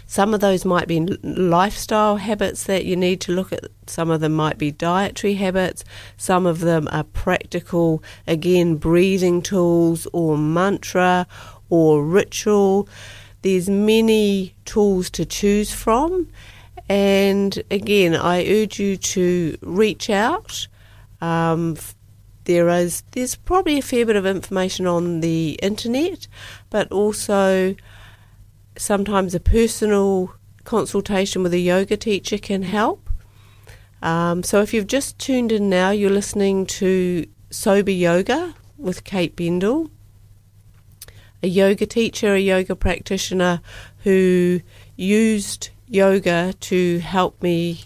Some 0.10 0.34
of 0.34 0.40
those 0.40 0.64
might 0.64 0.88
be 0.88 1.02
lifestyle 1.22 2.16
habits 2.16 2.64
that 2.64 2.86
you 2.86 2.96
need 2.96 3.20
to 3.22 3.34
look 3.34 3.52
at. 3.52 3.66
Some 3.88 4.10
of 4.10 4.22
them 4.22 4.34
might 4.34 4.58
be 4.58 4.72
dietary 4.72 5.34
habits. 5.34 5.84
Some 6.16 6.46
of 6.46 6.62
them 6.62 6.88
are 6.94 7.04
practical, 7.04 8.02
again, 8.26 8.78
breathing 8.78 9.42
tools 9.42 10.08
or 10.14 10.38
mantra 10.38 11.28
or 11.70 12.04
ritual. 12.06 12.88
There's 13.42 13.70
many 13.70 14.56
tools 14.64 15.10
to 15.12 15.26
choose 15.26 15.74
from. 15.74 16.30
And 16.88 17.62
again, 17.70 18.16
I 18.16 18.46
urge 18.48 18.80
you 18.80 18.96
to 18.96 19.58
reach 19.62 20.10
out. 20.10 20.68
Um, 21.20 21.76
there 22.46 22.70
is 22.70 23.04
there's 23.12 23.36
probably 23.36 23.80
a 23.80 23.82
fair 23.82 24.06
bit 24.06 24.16
of 24.16 24.26
information 24.26 24.88
on 24.88 25.20
the 25.20 25.60
internet, 25.62 26.28
but 26.70 26.90
also 26.94 27.76
sometimes 28.78 29.36
a 29.36 29.40
personal 29.40 30.34
consultation 30.64 31.44
with 31.44 31.54
a 31.54 31.60
yoga 31.60 31.98
teacher 31.98 32.38
can 32.38 32.64
help. 32.64 33.10
Um, 34.02 34.44
so 34.44 34.62
if 34.62 34.74
you've 34.74 34.88
just 34.88 35.18
tuned 35.18 35.52
in 35.52 35.70
now, 35.70 35.90
you're 35.90 36.10
listening 36.10 36.66
to 36.68 37.26
Sober 37.50 37.92
Yoga 37.92 38.56
with 38.78 39.04
Kate 39.04 39.36
Bendall, 39.36 39.90
a 41.42 41.48
yoga 41.48 41.86
teacher, 41.86 42.36
a 42.36 42.40
yoga 42.40 42.76
practitioner 42.76 43.62
who 44.04 44.62
used 44.96 45.70
yoga 45.88 46.54
to 46.60 47.00
help 47.00 47.42
me 47.42 47.86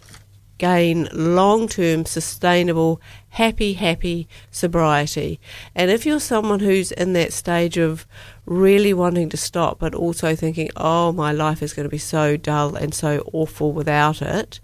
gain 0.58 1.08
long 1.12 1.67
term, 1.67 2.06
sustainable, 2.06 3.01
happy, 3.30 3.73
happy 3.73 4.27
sobriety. 4.51 5.39
And 5.73 5.89
if 5.89 6.06
you're 6.06 6.19
someone 6.19 6.60
who's 6.60 6.91
in 6.91 7.13
that 7.13 7.34
stage 7.34 7.77
of 7.77 8.06
really 8.45 8.93
wanting 8.93 9.30
to 9.30 9.38
stop, 9.38 9.80
but 9.80 9.95
also 9.95 10.36
thinking, 10.36 10.69
oh, 10.75 11.12
my 11.12 11.32
life 11.32 11.62
is 11.62 11.73
going 11.73 11.86
to 11.86 11.89
be 11.89 11.97
so 11.97 12.38
dull 12.38 12.75
and 12.75 12.93
so 12.93 13.30
awful 13.34 13.71
without 13.71 14.21
it, 14.21 14.60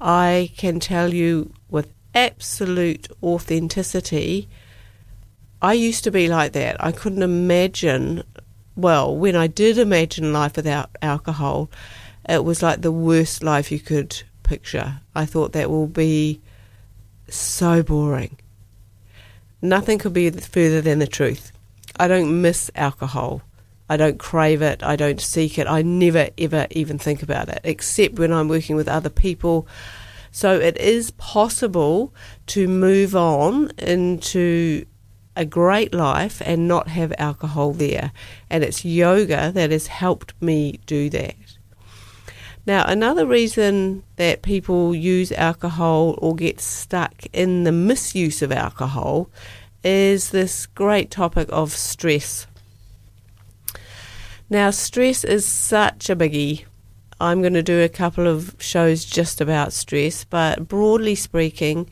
I 0.00 0.52
can 0.56 0.80
tell 0.80 1.12
you 1.12 1.52
with 1.68 1.92
absolute 2.14 3.08
authenticity. 3.22 4.48
I 5.60 5.74
used 5.74 6.04
to 6.04 6.10
be 6.10 6.28
like 6.28 6.52
that. 6.52 6.82
I 6.82 6.92
couldn't 6.92 7.22
imagine, 7.22 8.22
well, 8.76 9.14
when 9.14 9.36
I 9.36 9.46
did 9.46 9.78
imagine 9.78 10.32
life 10.32 10.56
without 10.56 10.90
alcohol, 11.02 11.70
it 12.28 12.44
was 12.44 12.62
like 12.62 12.80
the 12.80 12.92
worst 12.92 13.42
life 13.42 13.70
you 13.70 13.80
could 13.80 14.22
picture. 14.42 15.00
I 15.14 15.26
thought 15.26 15.52
that 15.52 15.70
will 15.70 15.86
be 15.86 16.40
so 17.28 17.82
boring. 17.82 18.38
Nothing 19.62 19.98
could 19.98 20.14
be 20.14 20.30
further 20.30 20.80
than 20.80 21.00
the 21.00 21.06
truth. 21.06 21.52
I 22.00 22.08
don't 22.08 22.40
miss 22.40 22.70
alcohol. 22.74 23.42
I 23.90 23.98
don't 23.98 24.18
crave 24.18 24.62
it. 24.62 24.82
I 24.82 24.96
don't 24.96 25.20
seek 25.20 25.58
it. 25.58 25.66
I 25.66 25.82
never, 25.82 26.30
ever 26.38 26.66
even 26.70 26.96
think 26.96 27.22
about 27.22 27.50
it, 27.50 27.60
except 27.62 28.18
when 28.18 28.32
I'm 28.32 28.48
working 28.48 28.74
with 28.74 28.88
other 28.88 29.10
people. 29.10 29.68
So 30.30 30.58
it 30.58 30.78
is 30.78 31.10
possible 31.10 32.14
to 32.46 32.68
move 32.68 33.14
on 33.14 33.72
into 33.76 34.86
a 35.36 35.44
great 35.44 35.92
life 35.92 36.40
and 36.42 36.66
not 36.66 36.88
have 36.88 37.12
alcohol 37.18 37.74
there. 37.74 38.12
And 38.48 38.64
it's 38.64 38.82
yoga 38.82 39.52
that 39.52 39.70
has 39.70 39.88
helped 39.88 40.32
me 40.40 40.80
do 40.86 41.10
that. 41.10 41.34
Now, 42.64 42.86
another 42.86 43.26
reason 43.26 44.04
that 44.16 44.40
people 44.40 44.94
use 44.94 45.32
alcohol 45.32 46.18
or 46.18 46.34
get 46.34 46.62
stuck 46.62 47.26
in 47.34 47.64
the 47.64 47.72
misuse 47.72 48.40
of 48.40 48.52
alcohol 48.52 49.28
is 49.82 50.30
this 50.30 50.66
great 50.66 51.10
topic 51.10 51.48
of 51.50 51.72
stress. 51.72 52.46
Now, 54.48 54.70
stress 54.70 55.24
is 55.24 55.46
such 55.46 56.10
a 56.10 56.16
biggie. 56.16 56.64
I'm 57.20 57.40
going 57.40 57.54
to 57.54 57.62
do 57.62 57.82
a 57.82 57.88
couple 57.88 58.26
of 58.26 58.56
shows 58.58 59.04
just 59.04 59.40
about 59.40 59.72
stress, 59.72 60.24
but 60.24 60.66
broadly 60.66 61.14
speaking, 61.14 61.88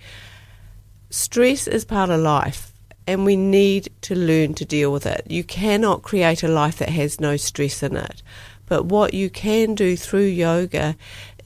stress 1.10 1.66
is 1.66 1.84
part 1.84 2.10
of 2.10 2.20
life 2.20 2.72
and 3.06 3.24
we 3.24 3.36
need 3.36 3.88
to 4.02 4.14
learn 4.14 4.52
to 4.54 4.64
deal 4.66 4.92
with 4.92 5.06
it. 5.06 5.24
You 5.28 5.42
cannot 5.42 6.02
create 6.02 6.42
a 6.42 6.48
life 6.48 6.78
that 6.78 6.90
has 6.90 7.20
no 7.20 7.36
stress 7.36 7.82
in 7.82 7.96
it. 7.96 8.22
But 8.66 8.84
what 8.84 9.14
you 9.14 9.30
can 9.30 9.74
do 9.74 9.96
through 9.96 10.26
yoga 10.26 10.94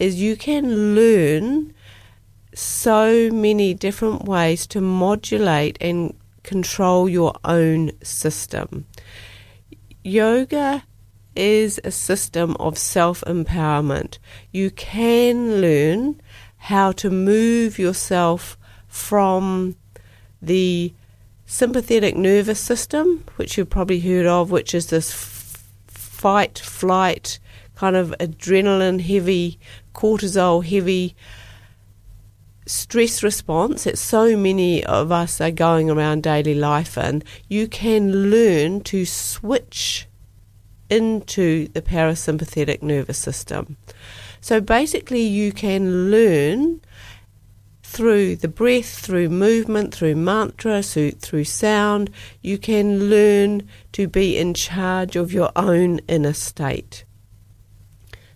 is 0.00 0.20
you 0.20 0.34
can 0.34 0.96
learn 0.96 1.72
so 2.54 3.30
many 3.30 3.74
different 3.74 4.24
ways 4.24 4.66
to 4.68 4.80
modulate 4.80 5.78
and 5.80 6.14
control 6.42 7.08
your 7.08 7.34
own 7.44 7.92
system. 8.02 8.86
Yoga 10.04 10.84
is 11.34 11.80
a 11.84 11.90
system 11.90 12.56
of 12.58 12.76
self 12.76 13.22
empowerment. 13.26 14.18
You 14.50 14.70
can 14.70 15.60
learn 15.60 16.20
how 16.56 16.92
to 16.92 17.10
move 17.10 17.78
yourself 17.78 18.58
from 18.88 19.76
the 20.40 20.92
sympathetic 21.46 22.16
nervous 22.16 22.60
system, 22.60 23.24
which 23.36 23.56
you've 23.56 23.70
probably 23.70 24.00
heard 24.00 24.26
of, 24.26 24.50
which 24.50 24.74
is 24.74 24.86
this 24.86 25.10
f- 25.10 25.64
fight, 25.88 26.58
flight, 26.58 27.38
kind 27.74 27.96
of 27.96 28.14
adrenaline 28.20 29.00
heavy, 29.00 29.58
cortisol 29.94 30.64
heavy 30.64 31.16
stress 32.66 33.22
response 33.22 33.84
that 33.84 33.98
so 33.98 34.36
many 34.36 34.84
of 34.84 35.10
us 35.10 35.40
are 35.40 35.50
going 35.50 35.90
around 35.90 36.22
daily 36.22 36.54
life 36.54 36.96
in, 36.96 37.22
you 37.48 37.68
can 37.68 38.30
learn 38.30 38.80
to 38.82 39.04
switch 39.04 40.06
into 40.88 41.68
the 41.68 41.82
parasympathetic 41.82 42.82
nervous 42.82 43.18
system. 43.18 43.76
So 44.40 44.60
basically, 44.60 45.22
you 45.22 45.52
can 45.52 46.10
learn 46.10 46.80
through 47.92 48.36
the 48.36 48.48
breath, 48.48 49.00
through 49.00 49.28
movement, 49.28 49.94
through 49.94 50.16
mantra, 50.16 50.82
through 50.82 51.44
sound, 51.44 52.10
you 52.40 52.56
can 52.56 53.10
learn 53.10 53.68
to 53.92 54.08
be 54.08 54.38
in 54.38 54.54
charge 54.54 55.14
of 55.14 55.30
your 55.30 55.52
own 55.54 55.98
inner 56.08 56.32
state. 56.32 57.04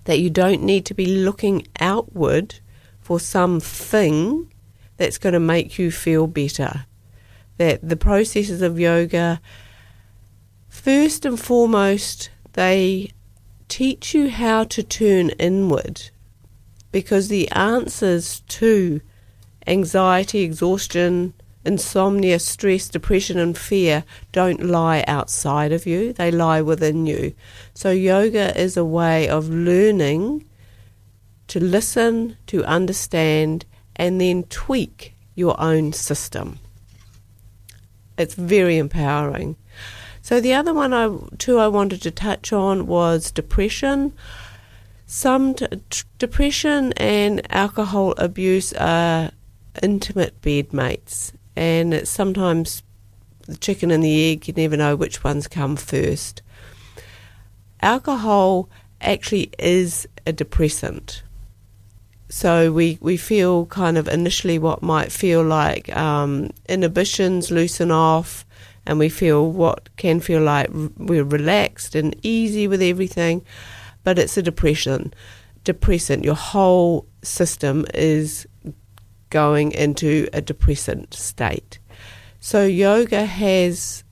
That 0.05 0.19
you 0.19 0.29
don't 0.29 0.63
need 0.63 0.85
to 0.87 0.95
be 0.95 1.07
looking 1.07 1.67
outward 1.81 2.61
for 3.07 3.21
something 3.21 4.53
that's 4.97 5.17
going 5.17 5.33
to 5.33 5.39
make 5.39 5.79
you 5.79 5.93
feel 5.93 6.27
better. 6.27 6.87
That 7.57 7.89
the 7.89 7.97
processes 7.97 8.63
of 8.63 8.81
yoga, 8.81 9.41
first 10.69 11.25
and 11.25 11.39
foremost, 11.39 12.31
they 12.55 13.13
teach 13.69 14.13
you 14.13 14.29
how 14.29 14.65
to 14.65 14.83
turn 14.83 15.31
inward 15.39 16.11
because 16.91 17.29
the 17.29 17.49
answers 17.53 18.41
to 18.49 19.01
anxiety, 19.69 20.41
exhaustion, 20.41 21.33
insomnia, 21.65 22.41
stress, 22.41 22.89
depression, 22.89 23.39
and 23.39 23.57
fear 23.57 24.03
don't 24.33 24.65
lie 24.65 25.05
outside 25.07 25.71
of 25.71 25.87
you, 25.87 26.13
they 26.13 26.33
lie 26.33 26.61
within 26.61 27.07
you. 27.07 27.35
So, 27.73 27.93
yoga 27.93 28.61
is 28.61 28.77
a 28.77 28.85
way 28.85 29.29
of 29.29 29.49
learning 29.49 30.45
to 31.49 31.61
listen, 31.61 32.37
to 32.49 32.65
understand, 32.65 33.65
and 33.95 34.21
then 34.21 34.45
tweak 34.45 35.15
your 35.35 35.61
own 35.61 35.93
system. 35.93 36.59
It's 38.19 38.35
very 38.35 38.79
empowering. 38.79 39.57
So 40.23 40.41
the 40.41 40.55
other 40.55 40.75
one 40.75 40.93
I 40.93 41.17
two 41.39 41.59
I 41.59 41.69
wanted 41.69 42.03
to 42.03 42.11
touch 42.11 42.53
on 42.53 42.87
was 42.87 43.31
depression. 43.31 44.13
Some 45.07 45.55
t- 45.55 45.69
depression 46.19 46.93
and 46.95 47.47
alcohol 47.55 48.15
abuse 48.19 48.73
are 48.73 49.31
intimate 49.83 50.41
bedmates, 50.41 51.33
and 51.55 51.95
it's 51.95 52.11
sometimes 52.11 52.83
the 53.47 53.57
chicken 53.57 53.93
and 53.93 54.03
the 54.03 54.33
egg. 54.33 54.49
You 54.49 54.55
never 54.57 54.77
know 54.77 54.97
which 54.97 55.23
ones 55.23 55.47
come 55.47 55.77
first. 55.77 56.43
Alcohol 57.81 58.69
actually 59.01 59.51
is 59.59 60.09
a 60.27 60.33
depressant 60.33 61.23
so 62.29 62.73
we, 62.73 62.99
we 63.01 63.17
feel 63.17 63.67
kind 63.67 63.97
of 63.97 64.09
initially 64.09 64.59
what 64.59 64.83
might 64.83 65.13
feel 65.13 65.43
like 65.43 65.95
um, 65.97 66.51
inhibitions 66.69 67.51
loosen 67.51 67.91
off, 67.91 68.45
and 68.85 68.99
we 68.99 69.09
feel 69.09 69.51
what 69.51 69.89
can 69.97 70.21
feel 70.21 70.43
like 70.43 70.69
we're 70.97 71.25
relaxed 71.25 71.95
and 71.95 72.15
easy 72.23 72.69
with 72.69 72.83
everything, 72.83 73.45
but 74.05 74.19
it's 74.19 74.37
a 74.37 74.43
depression, 74.43 75.13
depressant. 75.65 76.25
Your 76.25 76.35
whole 76.35 77.07
system 77.23 77.87
is 77.95 78.47
going 79.31 79.73
into 79.73 80.29
a 80.33 80.41
depressant 80.41 81.15
state. 81.15 81.79
So 82.39 82.65
yoga 82.65 83.27
has 83.27 84.05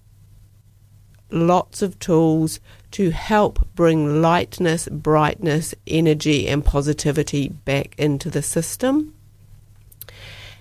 lots 1.30 1.82
of 1.82 1.98
tools 1.98 2.60
to 2.94 3.10
help 3.10 3.58
bring 3.74 4.22
lightness, 4.22 4.88
brightness, 4.88 5.74
energy, 5.84 6.46
and 6.46 6.64
positivity 6.64 7.48
back 7.48 7.92
into 7.98 8.30
the 8.30 8.40
system. 8.40 9.12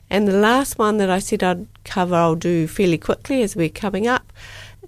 And 0.10 0.28
the 0.28 0.40
last 0.40 0.80
one 0.80 0.98
that 0.98 1.12
I 1.12 1.20
said 1.20 1.44
I'd 1.44 1.68
cover, 1.84 2.16
I'll 2.16 2.34
do 2.34 2.66
fairly 2.66 2.98
quickly 2.98 3.44
as 3.44 3.56
we're 3.56 3.70
coming 3.70 4.08
up, 4.08 4.34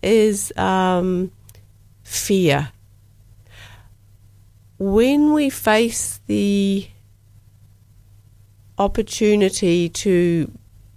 is 0.01 0.51
um, 0.58 1.31
fear. 2.03 2.71
When 4.79 5.31
we 5.31 5.51
face 5.51 6.19
the 6.25 6.88
opportunity 8.79 9.88
to 9.88 10.51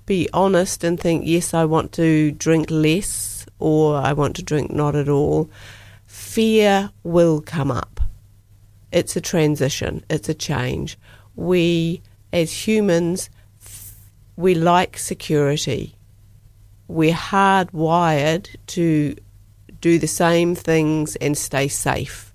be 0.07 0.31
honest 0.33 0.83
and 0.83 0.99
think, 0.99 1.27
yes, 1.27 1.53
I 1.53 1.67
want 1.67 1.93
to 1.93 2.33
drink 2.33 2.71
less 2.71 3.45
or 3.59 3.97
I 3.97 4.15
want 4.15 4.35
to 4.37 4.43
drink 4.43 4.71
not 4.71 4.97
at 4.97 5.11
all, 5.11 5.51
fear 6.39 6.93
will 7.03 7.41
come 7.41 7.69
up. 7.69 8.01
It's 8.93 9.17
a 9.17 9.21
transition, 9.21 10.05
it's 10.09 10.29
a 10.29 10.35
change. 10.35 10.97
We, 11.35 12.01
as 12.33 12.69
humans, 12.69 13.29
we 14.37 14.55
like 14.55 14.99
security. 14.99 15.97
We're 16.87 17.13
hardwired 17.13 18.55
to 18.69 19.17
do 19.81 19.99
the 19.99 20.07
same 20.07 20.55
things 20.55 21.17
and 21.17 21.37
stay 21.37 21.67
safe. 21.67 22.33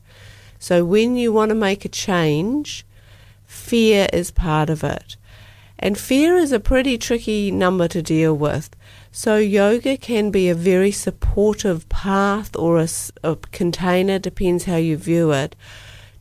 So 0.59 0.83
when 0.83 1.15
you 1.15 1.31
want 1.31 1.49
to 1.51 1.55
make 1.55 1.85
a 1.85 1.89
change, 2.09 2.85
fear 3.45 4.09
is 4.11 4.31
part 4.31 4.69
of 4.69 4.83
it. 4.83 5.15
And 5.79 5.97
fear 5.97 6.35
is 6.35 6.51
a 6.51 6.59
pretty 6.59 6.97
tricky 6.97 7.51
number 7.51 7.87
to 7.87 8.01
deal 8.01 8.35
with 8.35 8.69
so, 9.15 9.37
yoga 9.37 9.95
can 9.95 10.31
be 10.31 10.49
a 10.49 10.55
very 10.55 10.89
supportive 10.89 11.87
path 11.87 12.55
or 12.55 12.79
a, 12.79 12.87
a, 13.23 13.35
container, 13.35 14.17
depends 14.17 14.63
how 14.63 14.77
you 14.77 14.97
view 14.97 15.31
it, 15.31 15.55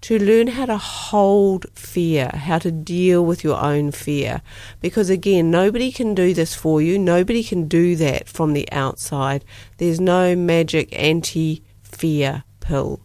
to 0.03 0.19
learn 0.19 0.49
how 0.49 0.67
to 0.67 0.77
hold 0.77 1.65
fear, 1.75 2.29
how 2.35 2.59
to 2.59 2.71
deal 2.71 3.25
with 3.25 3.43
your 3.43 3.59
own 3.59 3.93
fear. 3.93 4.43
Because 4.83 5.09
again, 5.09 5.51
nobody 5.51 5.91
can 5.91 6.15
do 6.15 6.35
this 6.35 6.55
for 6.55 6.83
you, 6.83 6.99
nobody 6.99 7.43
can 7.43 7.67
do 7.67 7.97
that 7.97 8.29
from 8.29 8.53
the 8.53 8.71
outside. 8.71 9.43
There's 9.79 9.99
no 9.99 10.37
magic 10.37 10.91
anti 10.93 11.63
fear 11.83 12.45
pill. 12.61 13.01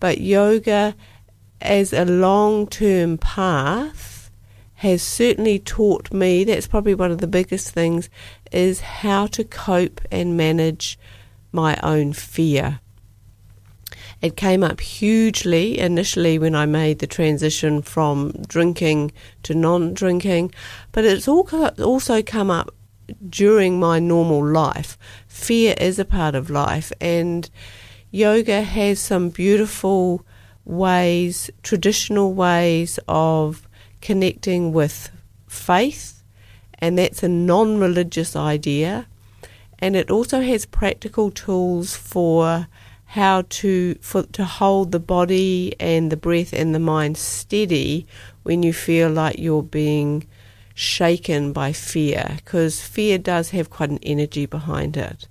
But 0.00 0.22
yoga, 0.22 0.96
as 1.60 1.92
a 1.92 2.06
long 2.06 2.66
term 2.66 3.18
path, 3.18 4.18
has 4.78 5.02
certainly 5.02 5.58
taught 5.58 6.12
me 6.12 6.44
that's 6.44 6.68
probably 6.68 6.94
one 6.94 7.10
of 7.10 7.18
the 7.18 7.26
biggest 7.26 7.70
things 7.70 8.08
is 8.52 8.80
how 8.80 9.26
to 9.28 9.44
cope 9.44 10.00
and 10.10 10.36
manage 10.36 10.98
my 11.52 11.78
own 11.82 12.12
fear. 12.12 12.80
It 14.20 14.36
came 14.36 14.64
up 14.64 14.80
hugely 14.80 15.78
initially 15.78 16.38
when 16.38 16.54
I 16.54 16.66
made 16.66 16.98
the 16.98 17.06
transition 17.06 17.82
from 17.82 18.32
drinking 18.48 19.12
to 19.44 19.54
non 19.54 19.94
drinking, 19.94 20.52
but 20.92 21.04
it's 21.04 21.28
also 21.28 22.22
come 22.22 22.50
up 22.50 22.74
during 23.28 23.78
my 23.78 23.98
normal 23.98 24.44
life. 24.44 24.98
Fear 25.28 25.74
is 25.78 25.98
a 25.98 26.04
part 26.04 26.34
of 26.34 26.50
life, 26.50 26.92
and 27.00 27.48
yoga 28.10 28.62
has 28.62 28.98
some 28.98 29.30
beautiful 29.30 30.24
ways, 30.64 31.50
traditional 31.62 32.34
ways 32.34 32.98
of 33.08 33.68
connecting 34.00 34.72
with 34.72 35.10
faith, 35.46 36.17
and 36.78 36.98
that's 36.98 37.22
a 37.22 37.28
non 37.28 37.78
religious 37.78 38.36
idea. 38.36 39.06
And 39.78 39.94
it 39.94 40.10
also 40.10 40.40
has 40.40 40.66
practical 40.66 41.30
tools 41.30 41.96
for 41.96 42.66
how 43.06 43.42
to 43.48 43.94
for 44.02 44.24
to 44.24 44.44
hold 44.44 44.92
the 44.92 45.00
body 45.00 45.74
and 45.80 46.12
the 46.12 46.16
breath 46.16 46.52
and 46.52 46.74
the 46.74 46.78
mind 46.78 47.16
steady 47.16 48.06
when 48.42 48.62
you 48.62 48.72
feel 48.72 49.08
like 49.08 49.38
you're 49.38 49.62
being 49.62 50.26
shaken 50.74 51.52
by 51.52 51.72
fear 51.72 52.34
because 52.36 52.82
fear 52.82 53.18
does 53.18 53.50
have 53.50 53.70
quite 53.70 53.90
an 53.90 53.98
energy 54.02 54.46
behind 54.46 54.96
it. 54.96 55.26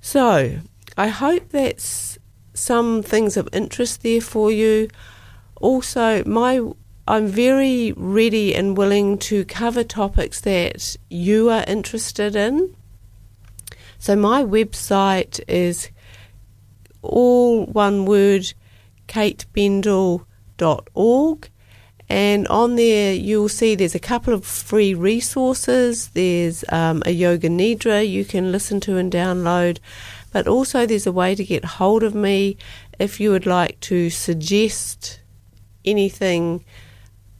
So, 0.00 0.60
I 0.96 1.08
hope 1.08 1.50
that's 1.50 2.18
some 2.54 3.02
things 3.02 3.36
of 3.36 3.48
interest 3.52 4.02
there 4.02 4.20
for 4.20 4.50
you. 4.50 4.88
Also, 5.60 6.22
my 6.24 6.60
I'm 7.08 7.28
very 7.28 7.92
ready 7.96 8.52
and 8.54 8.76
willing 8.76 9.18
to 9.18 9.44
cover 9.44 9.84
topics 9.84 10.40
that 10.40 10.96
you 11.08 11.48
are 11.50 11.64
interested 11.68 12.34
in. 12.34 12.74
So 13.98 14.16
my 14.16 14.42
website 14.42 15.38
is 15.46 15.88
all 17.02 17.66
one 17.66 18.06
word 18.06 18.52
katebendall.org 19.06 21.48
And 22.08 22.46
on 22.48 22.76
there, 22.76 23.14
you'll 23.14 23.48
see 23.48 23.74
there's 23.74 23.94
a 23.94 24.00
couple 24.00 24.32
of 24.32 24.44
free 24.44 24.94
resources. 24.94 26.08
There's 26.08 26.64
um, 26.68 27.02
a 27.04 27.10
Yoga 27.10 27.48
Nidra 27.48 28.08
you 28.08 28.24
can 28.24 28.52
listen 28.52 28.80
to 28.80 28.96
and 28.96 29.12
download, 29.12 29.78
but 30.32 30.46
also 30.46 30.86
there's 30.86 31.06
a 31.06 31.12
way 31.12 31.34
to 31.34 31.44
get 31.44 31.64
hold 31.64 32.02
of 32.02 32.14
me 32.14 32.56
if 32.98 33.18
you 33.18 33.30
would 33.30 33.46
like 33.46 33.80
to 33.80 34.10
suggest 34.10 35.20
anything 35.84 36.64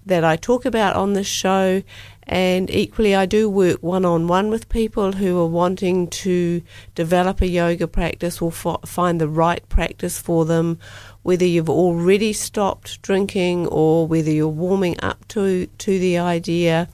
that 0.07 0.25
I 0.25 0.37
talk 0.37 0.64
about 0.64 0.97
on 0.97 1.12
this 1.12 1.27
show. 1.27 1.83
And 2.29 2.71
equally, 2.71 3.14
I 3.14 3.27
do 3.27 3.49
work 3.49 3.83
one 3.83 4.05
on 4.05 4.27
one 4.27 4.51
with 4.51 4.69
people 4.69 5.12
who 5.12 5.38
are 5.38 5.47
wanting 5.47 6.09
to 6.09 6.62
develop 6.95 7.40
a 7.40 7.47
yoga 7.47 7.87
practice 7.87 8.42
or 8.42 8.51
f- 8.51 8.88
find 8.88 9.21
the 9.21 9.29
right 9.29 9.69
practice 9.69 10.19
for 10.19 10.45
them, 10.45 10.79
whether 11.23 11.45
you've 11.45 11.71
already 11.71 12.33
stopped 12.33 13.01
drinking 13.03 13.69
or 13.69 14.09
whether 14.09 14.31
you're 14.31 14.49
warming 14.49 14.97
up 15.03 15.29
to, 15.29 15.66
to 15.79 15.99
the 16.01 16.19
idea. 16.19 16.88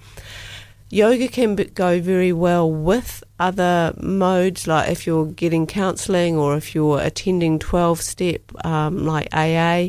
Yoga 0.90 1.27
can 1.29 1.55
go 1.55 2.03
very 2.03 2.35
well 2.35 2.70
with 2.70 3.25
other 3.40 3.94
modes, 3.98 4.66
like 4.66 4.90
if 4.90 5.07
you're 5.07 5.25
getting 5.25 5.66
counselling 5.66 6.37
or 6.37 6.55
if 6.59 6.75
you're 6.75 7.01
attending 7.01 7.59
12 7.59 8.03
step 8.03 8.66
um, 8.66 9.07
like 9.07 9.29
AA. 9.33 9.88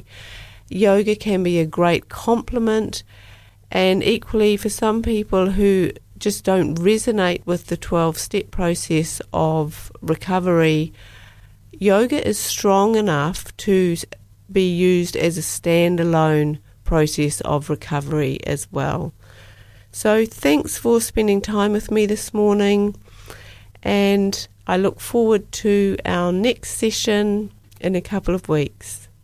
Yoga 0.70 1.16
can 1.16 1.44
be 1.44 1.60
a 1.60 1.66
great 1.66 2.10
complement 2.10 3.04
and 3.74 4.04
equally, 4.04 4.56
for 4.56 4.70
some 4.70 5.02
people 5.02 5.50
who 5.50 5.92
just 6.20 6.44
don't 6.46 6.76
resonate 6.76 7.44
with 7.48 7.66
the 7.66 7.76
12 7.76 8.20
step 8.20 8.52
process 8.52 9.20
of 9.34 9.92
recovery, 10.00 10.94
yoga 11.72 12.26
is 12.26 12.38
strong 12.38 12.96
enough 12.96 13.58
to 13.58 13.98
be 14.52 14.72
used 14.72 15.16
as 15.16 15.40
a 15.40 15.42
standalone 15.42 16.60
process 16.84 17.42
of 17.42 17.72
recovery 17.72 18.38
as 18.46 18.72
well. 18.72 19.12
So, 19.92 20.24
thanks 20.24 20.78
for 20.78 21.02
spending 21.02 21.42
time 21.42 21.72
with 21.72 21.90
me 21.90 22.06
this 22.06 22.32
morning, 22.32 22.96
and 23.82 24.48
I 24.68 24.78
look 24.78 25.00
forward 25.00 25.52
to 25.64 25.98
our 26.06 26.32
next 26.32 26.78
session 26.78 27.50
in 27.82 27.96
a 27.96 28.02
couple 28.02 28.36
of 28.36 28.48
weeks. 28.48 29.03